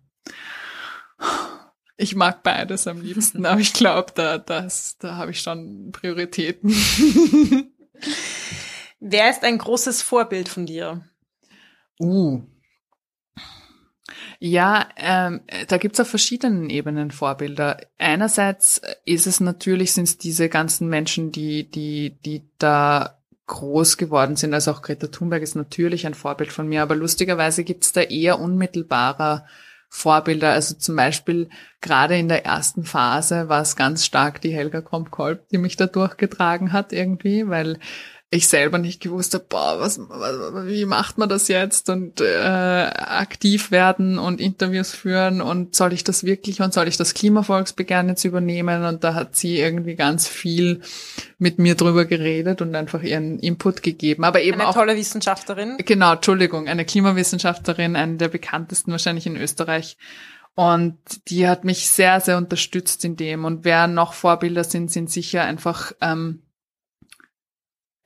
[1.96, 6.74] ich mag beides am liebsten, aber ich glaube, da, das, da habe ich schon Prioritäten.
[9.00, 11.04] Wer ist ein großes Vorbild von dir?
[12.00, 12.42] Uh,
[14.42, 17.76] ja, ähm, da gibt's auf verschiedenen Ebenen Vorbilder.
[17.98, 23.18] Einerseits ist es natürlich, sind es diese ganzen Menschen, die, die, die da
[23.48, 24.54] groß geworden sind.
[24.54, 28.40] Also auch Greta Thunberg ist natürlich ein Vorbild von mir, aber lustigerweise gibt's da eher
[28.40, 29.44] unmittelbarer
[29.90, 30.52] Vorbilder.
[30.52, 31.50] Also zum Beispiel
[31.82, 35.86] gerade in der ersten Phase war es ganz stark die Helga Kromp-Kolb, die mich da
[35.86, 37.78] durchgetragen hat irgendwie, weil
[38.32, 42.24] ich selber nicht gewusst habe, boah, was, was, wie macht man das jetzt und äh,
[42.24, 48.08] aktiv werden und Interviews führen und soll ich das wirklich und soll ich das Klimavolksbegehren
[48.08, 50.80] jetzt übernehmen und da hat sie irgendwie ganz viel
[51.38, 55.78] mit mir drüber geredet und einfach ihren Input gegeben, aber eben eine auch tolle Wissenschaftlerin.
[55.84, 59.96] Genau, Entschuldigung, eine Klimawissenschaftlerin, eine der bekanntesten wahrscheinlich in Österreich.
[60.54, 63.44] Und die hat mich sehr, sehr unterstützt in dem.
[63.44, 66.42] Und wer noch Vorbilder sind, sind sicher einfach ähm,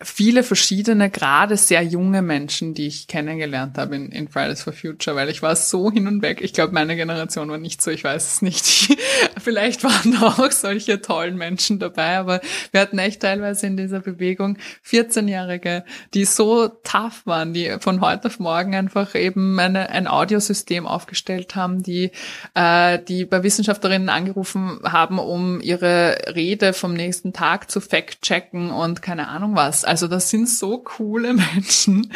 [0.02, 5.14] viele verschiedene, gerade sehr junge Menschen, die ich kennengelernt habe in, in Fridays for Future,
[5.14, 6.40] weil ich war so hin und weg.
[6.42, 8.98] Ich glaube, meine Generation war nicht so, ich weiß es nicht.
[9.38, 12.40] Vielleicht waren da auch solche tollen Menschen dabei, aber
[12.72, 18.26] wir hatten echt teilweise in dieser Bewegung 14-Jährige, die so tough waren, die von heute
[18.26, 22.10] auf morgen einfach eben eine, ein Audiosystem aufgestellt haben, die,
[22.54, 29.00] äh, die bei Wissenschaftlerinnen angerufen haben, um ihre Rede vom nächsten Tag zu fact-checken und
[29.00, 29.83] keine Ahnung was.
[29.84, 32.12] Also das sind so coole Menschen,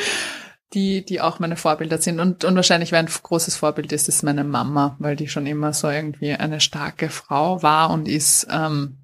[0.74, 2.20] die, die auch meine Vorbilder sind.
[2.20, 5.72] Und, und wahrscheinlich wer ein großes Vorbild ist, ist meine Mama, weil die schon immer
[5.72, 8.98] so irgendwie eine starke Frau war und ist ähm,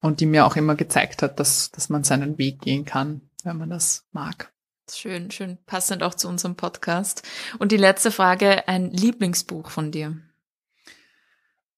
[0.00, 3.58] und die mir auch immer gezeigt hat, dass, dass man seinen Weg gehen kann, wenn
[3.58, 4.52] man das mag.
[4.90, 7.22] Schön, schön passend auch zu unserem Podcast.
[7.58, 10.16] Und die letzte Frage, ein Lieblingsbuch von dir?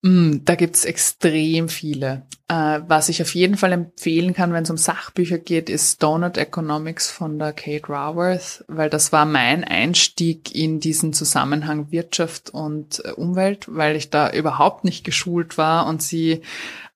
[0.03, 2.27] Mm, da gibt's extrem viele.
[2.49, 6.37] Äh, was ich auf jeden Fall empfehlen kann, wenn es um Sachbücher geht, ist Donut
[6.37, 13.01] Economics von der Kate Raworth, weil das war mein Einstieg in diesen Zusammenhang Wirtschaft und
[13.05, 16.41] äh, Umwelt, weil ich da überhaupt nicht geschult war und sie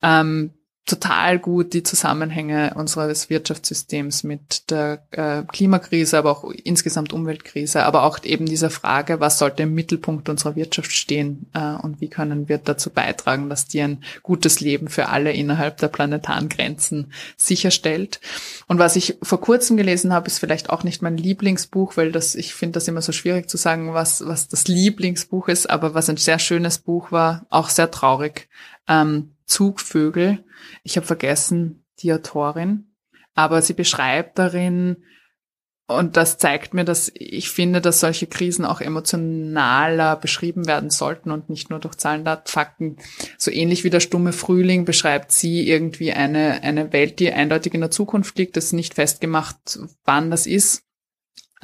[0.02, 0.52] ähm,
[0.88, 8.04] total gut die Zusammenhänge unseres Wirtschaftssystems mit der äh, Klimakrise, aber auch insgesamt Umweltkrise, aber
[8.04, 12.48] auch eben dieser Frage, was sollte im Mittelpunkt unserer Wirtschaft stehen äh, und wie können
[12.48, 18.22] wir dazu beitragen, dass die ein gutes Leben für alle innerhalb der planetaren Grenzen sicherstellt.
[18.68, 22.34] Und was ich vor kurzem gelesen habe, ist vielleicht auch nicht mein Lieblingsbuch, weil das,
[22.34, 26.10] ich finde das immer so schwierig zu sagen, was, was das Lieblingsbuch ist, aber was
[26.10, 28.48] ein sehr schönes Buch war, auch sehr traurig.
[28.88, 30.44] Ähm, Zugvögel.
[30.84, 32.94] Ich habe vergessen die Autorin,
[33.34, 34.98] aber sie beschreibt darin,
[35.90, 41.32] und das zeigt mir, dass ich finde, dass solche Krisen auch emotionaler beschrieben werden sollten
[41.32, 42.98] und nicht nur durch Zahlen, Daten, Fakten.
[43.38, 47.80] So ähnlich wie der stumme Frühling beschreibt sie irgendwie eine, eine Welt, die eindeutig in
[47.80, 48.58] der Zukunft liegt.
[48.58, 50.84] Das ist nicht festgemacht, wann das ist.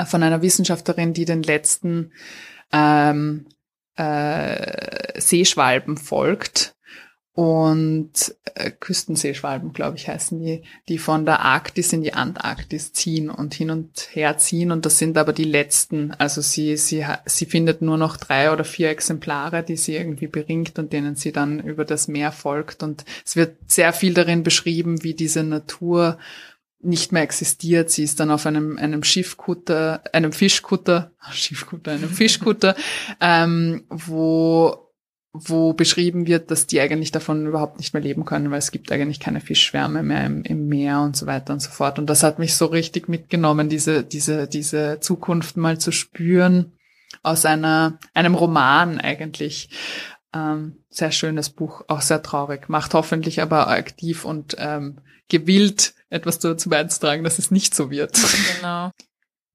[0.06, 2.14] Von einer Wissenschaftlerin, die den letzten
[2.72, 3.46] ähm,
[3.98, 6.73] äh, Seeschwalben folgt
[7.36, 13.32] und äh, Küstenseeschwalben, glaube ich, heißen die, die von der Arktis in die Antarktis ziehen
[13.32, 14.72] und hin und her ziehen.
[14.72, 16.12] Und das sind aber die letzten.
[16.12, 20.78] Also sie, sie, sie findet nur noch drei oder vier Exemplare, die sie irgendwie beringt
[20.78, 22.84] und denen sie dann über das Meer folgt.
[22.84, 26.20] Und es wird sehr viel darin beschrieben, wie diese Natur
[26.82, 27.90] nicht mehr existiert.
[27.90, 32.76] Sie ist dann auf einem, einem Schiffkutter, einem Fischkutter, Schiffkutter, einem Fischkutter,
[33.20, 34.93] ähm, wo
[35.34, 38.92] wo beschrieben wird, dass die eigentlich davon überhaupt nicht mehr leben können, weil es gibt
[38.92, 41.98] eigentlich keine Fischschwärme mehr im, im, Meer und so weiter und so fort.
[41.98, 46.74] Und das hat mich so richtig mitgenommen, diese, diese, diese Zukunft mal zu spüren
[47.24, 49.70] aus einer, einem Roman eigentlich.
[50.36, 56.38] Ähm, sehr schönes Buch, auch sehr traurig, macht hoffentlich aber aktiv und ähm, gewillt, etwas
[56.40, 58.20] dazu beizutragen, dass es nicht so wird.
[58.58, 58.92] Genau.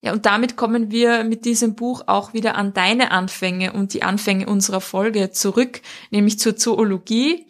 [0.00, 4.04] Ja, und damit kommen wir mit diesem Buch auch wieder an deine Anfänge und die
[4.04, 5.80] Anfänge unserer Folge zurück,
[6.12, 7.46] nämlich zur Zoologie.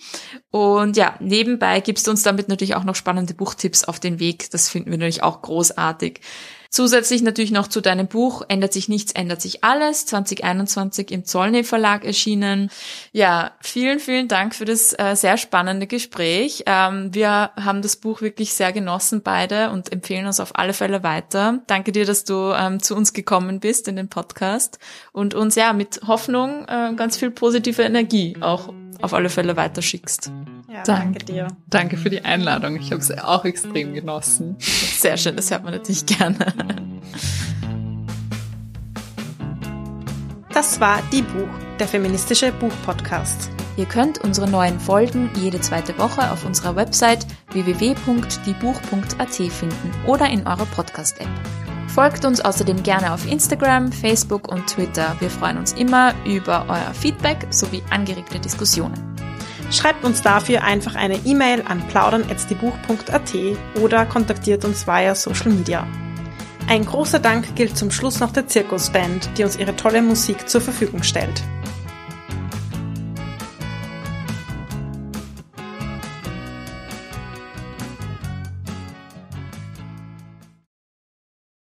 [0.50, 4.50] Und ja, nebenbei gibst du uns damit natürlich auch noch spannende Buchtipps auf den Weg.
[4.50, 6.20] Das finden wir natürlich auch großartig.
[6.70, 11.64] Zusätzlich natürlich noch zu deinem Buch Ändert sich nichts, ändert sich alles, 2021 im Zollney
[11.64, 12.70] Verlag erschienen.
[13.12, 16.64] Ja, vielen, vielen Dank für das äh, sehr spannende Gespräch.
[16.66, 21.02] Ähm, wir haben das Buch wirklich sehr genossen beide und empfehlen uns auf alle Fälle
[21.02, 21.60] weiter.
[21.66, 24.78] Danke dir, dass du ähm, zu uns gekommen bist in den Podcast
[25.12, 30.32] und uns ja mit Hoffnung äh, ganz viel positive Energie auch auf alle Fälle weiterschickst.
[30.68, 31.46] Ja, danke, danke dir.
[31.68, 32.76] Danke für die Einladung.
[32.76, 34.56] Ich habe es auch extrem genossen.
[34.58, 36.54] Sehr schön, das hört man natürlich gerne.
[40.52, 43.50] Das war Die Buch, der feministische Buchpodcast.
[43.76, 50.48] Ihr könnt unsere neuen Folgen jede zweite Woche auf unserer Website www.diebuch.at finden oder in
[50.48, 51.28] eurer Podcast-App.
[51.98, 55.16] Folgt uns außerdem gerne auf Instagram, Facebook und Twitter.
[55.18, 59.16] Wir freuen uns immer über euer Feedback sowie angeregte Diskussionen.
[59.72, 63.34] Schreibt uns dafür einfach eine E-Mail an plaudern.diebuch.at
[63.82, 65.88] oder kontaktiert uns via Social Media.
[66.68, 70.60] Ein großer Dank gilt zum Schluss noch der Zirkusband, die uns ihre tolle Musik zur
[70.60, 71.42] Verfügung stellt.